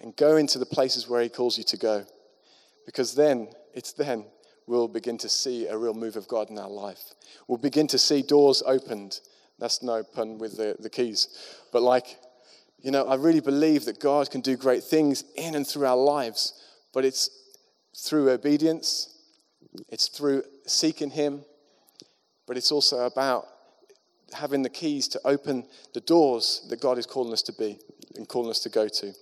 and 0.00 0.14
go 0.14 0.36
into 0.36 0.60
the 0.60 0.66
places 0.66 1.08
where 1.08 1.22
He 1.22 1.28
calls 1.28 1.58
you 1.58 1.64
to 1.64 1.76
go. 1.76 2.06
Because 2.86 3.14
then, 3.14 3.48
it's 3.74 3.92
then 3.92 4.26
we'll 4.66 4.86
begin 4.86 5.18
to 5.18 5.28
see 5.28 5.66
a 5.66 5.76
real 5.76 5.94
move 5.94 6.14
of 6.14 6.28
God 6.28 6.50
in 6.50 6.58
our 6.58 6.68
life. 6.68 7.00
We'll 7.48 7.58
begin 7.58 7.88
to 7.88 7.98
see 7.98 8.22
doors 8.22 8.62
opened. 8.64 9.20
That's 9.58 9.82
no 9.82 10.04
pun 10.04 10.38
with 10.38 10.56
the, 10.56 10.76
the 10.78 10.90
keys. 10.90 11.28
But, 11.72 11.82
like, 11.82 12.18
you 12.80 12.92
know, 12.92 13.08
I 13.08 13.16
really 13.16 13.40
believe 13.40 13.86
that 13.86 13.98
God 13.98 14.30
can 14.30 14.40
do 14.40 14.56
great 14.56 14.84
things 14.84 15.24
in 15.34 15.56
and 15.56 15.66
through 15.66 15.86
our 15.86 15.96
lives, 15.96 16.52
but 16.92 17.04
it's 17.04 17.30
through 17.96 18.30
obedience, 18.30 19.18
it's 19.88 20.06
through 20.08 20.44
seeking 20.66 21.10
Him, 21.10 21.44
but 22.46 22.56
it's 22.56 22.70
also 22.70 23.06
about 23.06 23.46
having 24.32 24.62
the 24.62 24.70
keys 24.70 25.08
to 25.08 25.20
open 25.24 25.66
the 25.94 26.00
doors 26.00 26.66
that 26.68 26.80
God 26.80 26.98
is 26.98 27.06
calling 27.06 27.32
us 27.32 27.42
to 27.42 27.52
be 27.52 27.78
and 28.18 28.28
calling 28.28 28.50
us 28.50 28.60
to 28.60 28.68
go 28.68 28.88
to. 28.88 29.14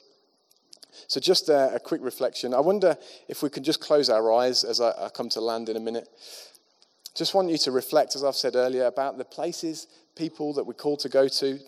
So, 1.06 1.20
just 1.20 1.48
a, 1.48 1.74
a 1.74 1.78
quick 1.78 2.00
reflection. 2.02 2.54
I 2.54 2.60
wonder 2.60 2.96
if 3.28 3.42
we 3.42 3.50
can 3.50 3.62
just 3.62 3.80
close 3.80 4.08
our 4.08 4.32
eyes 4.32 4.64
as 4.64 4.80
I, 4.80 4.92
I 4.98 5.08
come 5.10 5.28
to 5.30 5.40
land 5.40 5.68
in 5.68 5.76
a 5.76 5.80
minute. 5.80 6.08
Just 7.14 7.34
want 7.34 7.48
you 7.48 7.58
to 7.58 7.70
reflect, 7.70 8.14
as 8.16 8.24
I've 8.24 8.34
said 8.34 8.56
earlier, 8.56 8.86
about 8.86 9.16
the 9.16 9.24
places, 9.24 9.86
people 10.16 10.52
that 10.54 10.64
we're 10.64 10.74
called 10.74 11.00
to 11.00 11.08
go 11.08 11.28
to, 11.28 11.58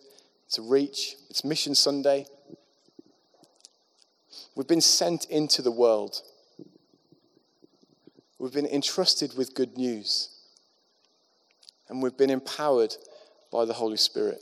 to 0.52 0.62
reach. 0.62 1.14
It's 1.30 1.44
Mission 1.44 1.74
Sunday. 1.74 2.26
We've 4.54 4.66
been 4.66 4.80
sent 4.80 5.26
into 5.26 5.62
the 5.62 5.70
world. 5.70 6.20
We've 8.38 8.52
been 8.52 8.66
entrusted 8.66 9.36
with 9.36 9.54
good 9.54 9.76
news. 9.76 10.30
And 11.88 12.02
we've 12.02 12.16
been 12.16 12.30
empowered 12.30 12.94
by 13.50 13.64
the 13.64 13.72
Holy 13.72 13.96
Spirit. 13.96 14.40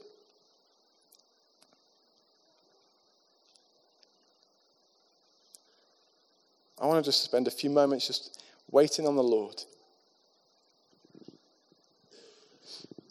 I 6.81 6.87
want 6.87 7.03
to 7.03 7.09
just 7.09 7.25
spend 7.25 7.49
a 7.49 7.51
few 7.51 7.71
moments 7.71 8.07
just 8.07 8.43
waiting 8.71 9.07
on 9.07 9.17
the 9.17 9.23
Lord. 9.23 9.63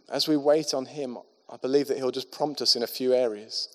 As 0.10 0.28
we 0.28 0.38
wait 0.38 0.73
on 0.73 0.86
Him, 0.86 1.17
I 1.49 1.58
believe 1.58 1.88
that 1.88 1.97
He'll 1.97 2.12
just 2.12 2.32
prompt 2.32 2.62
us 2.62 2.75
in 2.75 2.84
a 2.84 2.88
few 2.88 3.13
areas. 3.13 3.69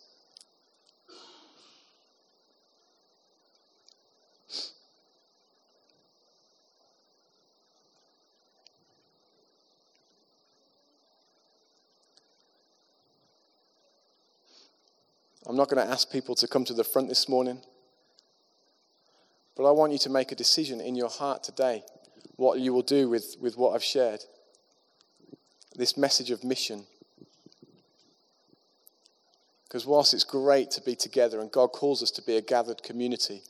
I'm 15.46 15.57
not 15.57 15.68
going 15.68 15.85
to 15.85 15.92
ask 15.92 16.12
people 16.12 16.37
to 16.37 16.46
come 16.46 16.64
to 16.66 16.74
the 16.74 16.85
front 16.85 17.09
this 17.09 17.29
morning. 17.29 17.61
But 19.61 19.68
I 19.68 19.73
want 19.73 19.92
you 19.92 19.99
to 19.99 20.09
make 20.09 20.33
a 20.33 20.35
decision 20.35 20.81
in 20.81 20.94
your 20.94 21.11
heart 21.11 21.42
today 21.42 21.85
what 22.37 22.61
you 22.61 22.73
will 22.73 22.81
do 22.81 23.11
with, 23.11 23.37
with 23.42 23.59
what 23.59 23.75
I've 23.75 23.85
shared. 23.85 24.25
This 25.77 25.99
message 25.99 26.31
of 26.31 26.42
mission. 26.42 26.87
Because 29.64 29.85
whilst 29.85 30.14
it's 30.14 30.25
great 30.25 30.70
to 30.70 30.81
be 30.81 30.94
together 30.94 31.40
and 31.40 31.53
God 31.53 31.73
calls 31.73 32.03
us 32.03 32.11
to 32.12 32.23
be 32.23 32.38
a 32.38 32.40
gathered 32.40 32.83
community, 32.83 33.42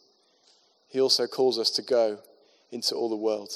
He 0.89 1.01
also 1.01 1.29
calls 1.29 1.61
us 1.61 1.71
to 1.71 1.83
go 1.83 2.19
into 2.73 2.97
all 2.97 3.09
the 3.09 3.15
world, 3.15 3.53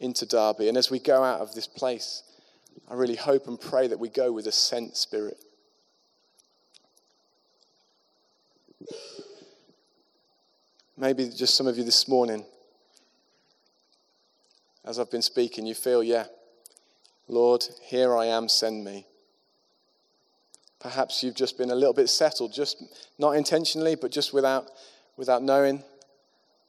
into 0.00 0.26
Derby. 0.26 0.68
And 0.68 0.76
as 0.76 0.90
we 0.90 0.98
go 0.98 1.22
out 1.22 1.40
of 1.40 1.54
this 1.54 1.68
place, 1.68 2.24
I 2.90 2.94
really 2.94 3.14
hope 3.14 3.46
and 3.46 3.60
pray 3.60 3.86
that 3.86 4.00
we 4.00 4.08
go 4.08 4.32
with 4.32 4.48
a 4.48 4.52
sent 4.52 4.96
spirit. 4.96 5.36
Maybe 10.96 11.28
just 11.28 11.56
some 11.56 11.66
of 11.66 11.76
you 11.76 11.82
this 11.82 12.06
morning, 12.06 12.44
as 14.84 15.00
I've 15.00 15.10
been 15.10 15.22
speaking, 15.22 15.66
you 15.66 15.74
feel, 15.74 16.04
yeah, 16.04 16.26
Lord, 17.26 17.64
here 17.82 18.16
I 18.16 18.26
am, 18.26 18.48
send 18.48 18.84
me. 18.84 19.04
Perhaps 20.78 21.24
you've 21.24 21.34
just 21.34 21.58
been 21.58 21.72
a 21.72 21.74
little 21.74 21.94
bit 21.94 22.08
settled, 22.08 22.52
just 22.52 22.84
not 23.18 23.32
intentionally, 23.32 23.96
but 23.96 24.12
just 24.12 24.32
without, 24.32 24.66
without 25.16 25.42
knowing. 25.42 25.82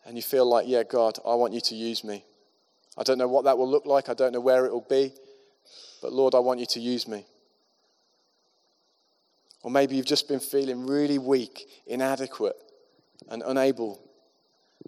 And 0.07 0.15
you 0.15 0.23
feel 0.23 0.49
like, 0.49 0.65
yeah, 0.67 0.81
God, 0.81 1.19
I 1.23 1.35
want 1.35 1.53
you 1.53 1.61
to 1.61 1.75
use 1.75 2.03
me. 2.03 2.23
I 2.97 3.03
don't 3.03 3.19
know 3.19 3.27
what 3.27 3.43
that 3.43 3.59
will 3.59 3.69
look 3.69 3.85
like, 3.85 4.09
I 4.09 4.15
don't 4.15 4.31
know 4.31 4.39
where 4.39 4.65
it 4.65 4.71
will 4.71 4.88
be, 4.89 5.13
but 6.01 6.13
Lord, 6.13 6.33
I 6.33 6.39
want 6.39 6.59
you 6.59 6.65
to 6.67 6.79
use 6.79 7.07
me. 7.07 7.25
Or 9.61 9.69
maybe 9.69 9.95
you've 9.95 10.05
just 10.07 10.27
been 10.27 10.39
feeling 10.39 10.88
really 10.88 11.19
weak, 11.19 11.67
inadequate, 11.85 12.55
and 13.29 13.43
unable, 13.45 14.01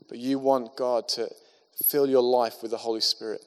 but 0.08 0.18
you 0.18 0.40
want 0.40 0.76
God 0.76 1.08
to 1.10 1.30
fill 1.84 2.08
your 2.08 2.24
life 2.24 2.62
with 2.62 2.72
the 2.72 2.78
Holy 2.78 3.02
Spirit. 3.02 3.42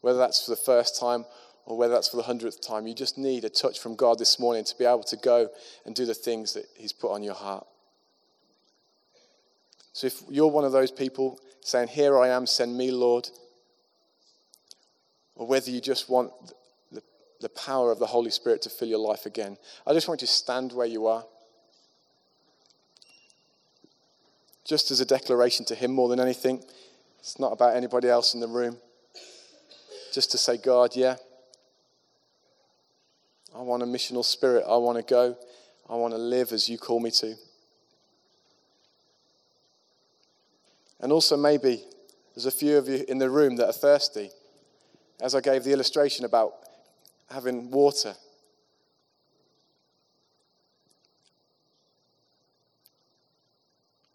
Whether 0.00 0.18
that's 0.18 0.44
for 0.44 0.52
the 0.52 0.56
first 0.56 0.98
time 0.98 1.24
or 1.66 1.76
whether 1.76 1.94
that's 1.94 2.08
for 2.08 2.16
the 2.16 2.22
hundredth 2.22 2.66
time, 2.66 2.86
you 2.86 2.94
just 2.94 3.18
need 3.18 3.44
a 3.44 3.50
touch 3.50 3.78
from 3.78 3.94
God 3.94 4.18
this 4.18 4.38
morning 4.38 4.64
to 4.64 4.78
be 4.78 4.84
able 4.84 5.02
to 5.04 5.16
go 5.16 5.48
and 5.84 5.94
do 5.94 6.06
the 6.06 6.14
things 6.14 6.54
that 6.54 6.64
He's 6.76 6.92
put 6.92 7.12
on 7.12 7.22
your 7.22 7.34
heart. 7.34 7.66
So 9.92 10.06
if 10.06 10.22
you're 10.30 10.46
one 10.48 10.64
of 10.64 10.72
those 10.72 10.90
people 10.90 11.40
saying, 11.60 11.88
Here 11.88 12.18
I 12.18 12.28
am, 12.28 12.46
send 12.46 12.76
me, 12.76 12.90
Lord, 12.90 13.28
or 15.34 15.46
whether 15.46 15.70
you 15.70 15.80
just 15.80 16.08
want 16.08 16.32
the, 17.40 17.48
power 17.50 17.92
of 17.92 17.98
the 17.98 18.06
Holy 18.06 18.30
Spirit 18.30 18.62
to 18.62 18.70
fill 18.70 18.88
your 18.88 18.98
life 18.98 19.26
again, 19.26 19.56
I 19.86 19.92
just 19.92 20.08
want 20.08 20.20
you 20.20 20.26
to 20.26 20.32
stand 20.32 20.72
where 20.72 20.86
you 20.86 21.06
are. 21.06 21.24
Just 24.64 24.90
as 24.90 25.00
a 25.00 25.06
declaration 25.06 25.64
to 25.66 25.74
Him 25.74 25.92
more 25.92 26.08
than 26.08 26.20
anything. 26.20 26.62
It's 27.20 27.38
not 27.38 27.52
about 27.52 27.76
anybody 27.76 28.08
else 28.08 28.34
in 28.34 28.40
the 28.40 28.48
room. 28.48 28.76
Just 30.12 30.30
to 30.32 30.38
say, 30.38 30.56
God, 30.56 30.96
yeah, 30.96 31.16
I 33.54 33.62
want 33.62 33.82
a 33.82 33.86
missional 33.86 34.24
spirit. 34.24 34.64
I 34.68 34.76
want 34.76 34.98
to 34.98 35.04
go. 35.04 35.36
I 35.88 35.96
want 35.96 36.12
to 36.12 36.18
live 36.18 36.52
as 36.52 36.68
you 36.68 36.78
call 36.78 37.00
me 37.00 37.10
to. 37.12 37.34
And 41.00 41.12
also, 41.12 41.36
maybe 41.36 41.82
there's 42.34 42.46
a 42.46 42.50
few 42.50 42.76
of 42.76 42.88
you 42.88 43.04
in 43.08 43.18
the 43.18 43.30
room 43.30 43.56
that 43.56 43.66
are 43.66 43.72
thirsty. 43.72 44.30
As 45.20 45.34
I 45.34 45.40
gave 45.40 45.64
the 45.64 45.72
illustration 45.72 46.24
about 46.24 46.54
having 47.30 47.70
water 47.70 48.14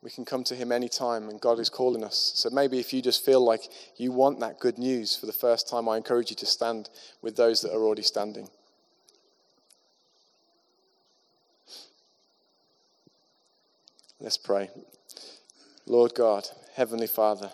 We 0.04 0.12
can 0.12 0.26
come 0.26 0.44
to 0.46 0.56
Him 0.56 0.74
anytime, 0.74 1.30
and 1.30 1.40
God 1.40 1.60
is 1.60 1.70
calling 1.70 2.04
us. 2.04 2.34
So 2.36 2.50
maybe 2.50 2.78
if 2.78 2.92
you 2.92 3.02
just 3.02 3.24
feel 3.24 3.40
like 3.40 3.70
you 3.96 4.12
want 4.12 4.42
that 4.42 4.60
good 4.60 4.78
news 4.78 5.16
for 5.16 5.28
the 5.28 5.32
first 5.32 5.70
time, 5.70 5.88
I 5.88 5.96
encourage 5.96 6.30
you 6.30 6.36
to 6.36 6.46
stand 6.46 6.90
with 7.22 7.38
those 7.38 7.62
that 7.62 7.72
are 7.72 7.82
already 7.82 8.02
standing. 8.02 8.50
Let's 14.20 14.38
pray. 14.38 14.70
Lord 15.86 16.14
God, 16.16 16.48
Heavenly 16.76 17.08
Father, 17.08 17.52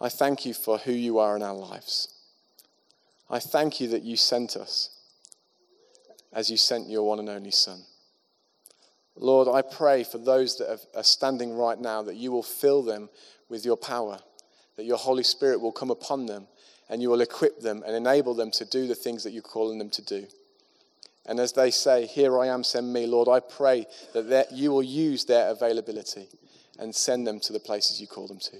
I 0.00 0.10
thank 0.10 0.44
you 0.44 0.52
for 0.52 0.76
who 0.76 0.92
you 0.92 1.18
are 1.18 1.34
in 1.34 1.42
our 1.42 1.54
lives. 1.54 2.08
I 3.30 3.38
thank 3.38 3.80
you 3.80 3.88
that 3.88 4.02
you 4.02 4.16
sent 4.16 4.54
us 4.54 4.90
as 6.30 6.50
you 6.50 6.58
sent 6.58 6.90
your 6.90 7.06
one 7.06 7.18
and 7.18 7.28
only 7.28 7.50
Son. 7.50 7.80
Lord, 9.20 9.48
I 9.48 9.62
pray 9.62 10.04
for 10.04 10.18
those 10.18 10.56
that 10.58 10.80
are 10.94 11.02
standing 11.02 11.56
right 11.56 11.78
now 11.78 12.02
that 12.02 12.16
you 12.16 12.30
will 12.30 12.42
fill 12.42 12.82
them 12.82 13.08
with 13.48 13.64
your 13.64 13.76
power, 13.76 14.20
that 14.76 14.84
your 14.84 14.96
Holy 14.96 15.24
Spirit 15.24 15.60
will 15.60 15.72
come 15.72 15.90
upon 15.90 16.26
them 16.26 16.46
and 16.88 17.02
you 17.02 17.10
will 17.10 17.20
equip 17.20 17.60
them 17.60 17.82
and 17.86 17.94
enable 17.94 18.34
them 18.34 18.50
to 18.52 18.64
do 18.64 18.86
the 18.86 18.94
things 18.94 19.24
that 19.24 19.32
you're 19.32 19.42
calling 19.42 19.78
them 19.78 19.90
to 19.90 20.02
do. 20.02 20.26
And 21.26 21.40
as 21.40 21.52
they 21.52 21.70
say, 21.70 22.06
Here 22.06 22.38
I 22.38 22.46
am, 22.46 22.64
send 22.64 22.92
me, 22.92 23.06
Lord, 23.06 23.28
I 23.28 23.40
pray 23.40 23.86
that 24.14 24.52
you 24.52 24.70
will 24.70 24.82
use 24.82 25.24
their 25.24 25.50
availability 25.50 26.28
and 26.78 26.94
send 26.94 27.26
them 27.26 27.40
to 27.40 27.52
the 27.52 27.60
places 27.60 28.00
you 28.00 28.06
call 28.06 28.28
them 28.28 28.38
to. 28.38 28.56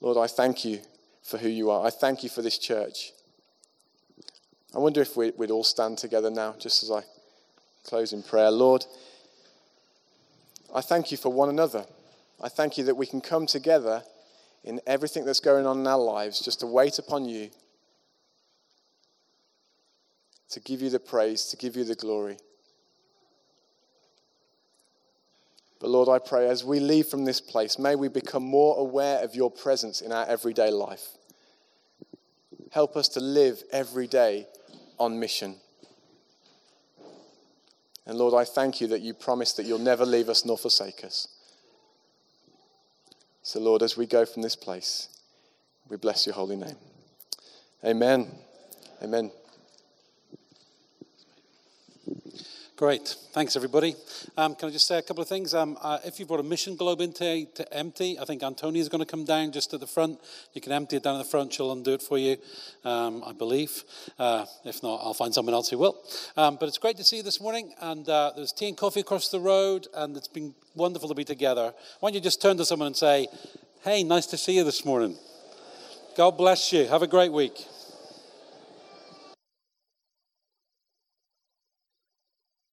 Lord, 0.00 0.18
I 0.18 0.26
thank 0.26 0.64
you 0.64 0.80
for 1.22 1.38
who 1.38 1.48
you 1.48 1.70
are. 1.70 1.86
I 1.86 1.90
thank 1.90 2.22
you 2.22 2.28
for 2.28 2.42
this 2.42 2.58
church. 2.58 3.12
I 4.74 4.78
wonder 4.78 5.00
if 5.00 5.16
we'd 5.16 5.50
all 5.50 5.64
stand 5.64 5.98
together 5.98 6.30
now, 6.30 6.56
just 6.58 6.82
as 6.82 6.90
I 6.90 7.02
close 7.84 8.12
in 8.12 8.22
prayer. 8.22 8.50
Lord, 8.50 8.84
I 10.74 10.80
thank 10.80 11.10
you 11.10 11.16
for 11.16 11.32
one 11.32 11.48
another. 11.48 11.84
I 12.42 12.48
thank 12.48 12.78
you 12.78 12.84
that 12.84 12.96
we 12.96 13.06
can 13.06 13.20
come 13.20 13.46
together 13.46 14.02
in 14.64 14.80
everything 14.86 15.24
that's 15.24 15.40
going 15.40 15.66
on 15.66 15.80
in 15.80 15.86
our 15.86 15.98
lives 15.98 16.40
just 16.40 16.60
to 16.60 16.66
wait 16.66 16.98
upon 16.98 17.24
you, 17.24 17.50
to 20.50 20.60
give 20.60 20.80
you 20.80 20.90
the 20.90 21.00
praise, 21.00 21.46
to 21.46 21.56
give 21.56 21.76
you 21.76 21.84
the 21.84 21.94
glory. 21.94 22.36
But 25.80 25.90
Lord, 25.90 26.08
I 26.08 26.24
pray 26.24 26.48
as 26.48 26.64
we 26.64 26.78
leave 26.78 27.08
from 27.08 27.24
this 27.24 27.40
place, 27.40 27.76
may 27.76 27.96
we 27.96 28.06
become 28.06 28.44
more 28.44 28.78
aware 28.78 29.18
of 29.24 29.34
your 29.34 29.50
presence 29.50 30.00
in 30.00 30.12
our 30.12 30.24
everyday 30.26 30.70
life. 30.70 31.08
Help 32.70 32.96
us 32.96 33.08
to 33.08 33.20
live 33.20 33.62
every 33.72 34.06
day 34.06 34.46
on 34.98 35.18
mission. 35.18 35.56
And 38.06 38.18
Lord, 38.18 38.34
I 38.34 38.44
thank 38.44 38.80
you 38.80 38.88
that 38.88 39.00
you 39.00 39.14
promise 39.14 39.52
that 39.54 39.66
you'll 39.66 39.78
never 39.78 40.04
leave 40.04 40.28
us 40.28 40.44
nor 40.44 40.58
forsake 40.58 41.04
us. 41.04 41.28
So, 43.42 43.60
Lord, 43.60 43.82
as 43.82 43.96
we 43.96 44.06
go 44.06 44.24
from 44.24 44.42
this 44.42 44.56
place, 44.56 45.08
we 45.88 45.96
bless 45.96 46.26
your 46.26 46.34
holy 46.34 46.56
name. 46.56 46.76
Amen. 47.84 48.30
Amen. 49.02 49.30
Great. 52.76 53.14
Thanks, 53.32 53.54
everybody. 53.54 53.94
Um, 54.34 54.54
can 54.54 54.70
I 54.70 54.72
just 54.72 54.88
say 54.88 54.96
a 54.96 55.02
couple 55.02 55.22
of 55.22 55.28
things? 55.28 55.52
Um, 55.52 55.76
uh, 55.82 55.98
if 56.06 56.18
you've 56.18 56.28
got 56.28 56.40
a 56.40 56.42
mission 56.42 56.74
globe 56.74 57.02
in 57.02 57.12
to, 57.12 57.44
to 57.44 57.72
empty, 57.72 58.18
I 58.18 58.24
think 58.24 58.42
Antonia 58.42 58.80
is 58.80 58.88
going 58.88 59.04
to 59.04 59.06
come 59.06 59.26
down 59.26 59.52
just 59.52 59.74
at 59.74 59.80
the 59.80 59.86
front. 59.86 60.18
You 60.54 60.62
can 60.62 60.72
empty 60.72 60.96
it 60.96 61.02
down 61.02 61.16
at 61.16 61.18
the 61.18 61.30
front. 61.30 61.52
She'll 61.52 61.70
undo 61.70 61.92
it 61.92 62.02
for 62.02 62.16
you, 62.16 62.38
um, 62.82 63.22
I 63.26 63.32
believe. 63.32 63.84
Uh, 64.18 64.46
if 64.64 64.82
not, 64.82 65.00
I'll 65.04 65.12
find 65.12 65.34
someone 65.34 65.54
else 65.54 65.68
who 65.68 65.76
will. 65.76 66.02
Um, 66.34 66.56
but 66.58 66.66
it's 66.66 66.78
great 66.78 66.96
to 66.96 67.04
see 67.04 67.18
you 67.18 67.22
this 67.22 67.42
morning. 67.42 67.74
And 67.78 68.08
uh, 68.08 68.32
there's 68.34 68.52
tea 68.52 68.68
and 68.68 68.76
coffee 68.76 69.00
across 69.00 69.28
the 69.28 69.38
road, 69.38 69.86
and 69.94 70.16
it's 70.16 70.28
been 70.28 70.54
wonderful 70.74 71.10
to 71.10 71.14
be 71.14 71.24
together. 71.24 71.74
Why 72.00 72.08
don't 72.08 72.14
you 72.14 72.22
just 72.22 72.40
turn 72.40 72.56
to 72.56 72.64
someone 72.64 72.86
and 72.86 72.96
say, 72.96 73.28
Hey, 73.82 74.02
nice 74.02 74.26
to 74.26 74.38
see 74.38 74.56
you 74.56 74.64
this 74.64 74.84
morning. 74.86 75.16
God 76.16 76.38
bless 76.38 76.72
you. 76.72 76.86
Have 76.86 77.02
a 77.02 77.06
great 77.06 77.32
week. 77.32 77.66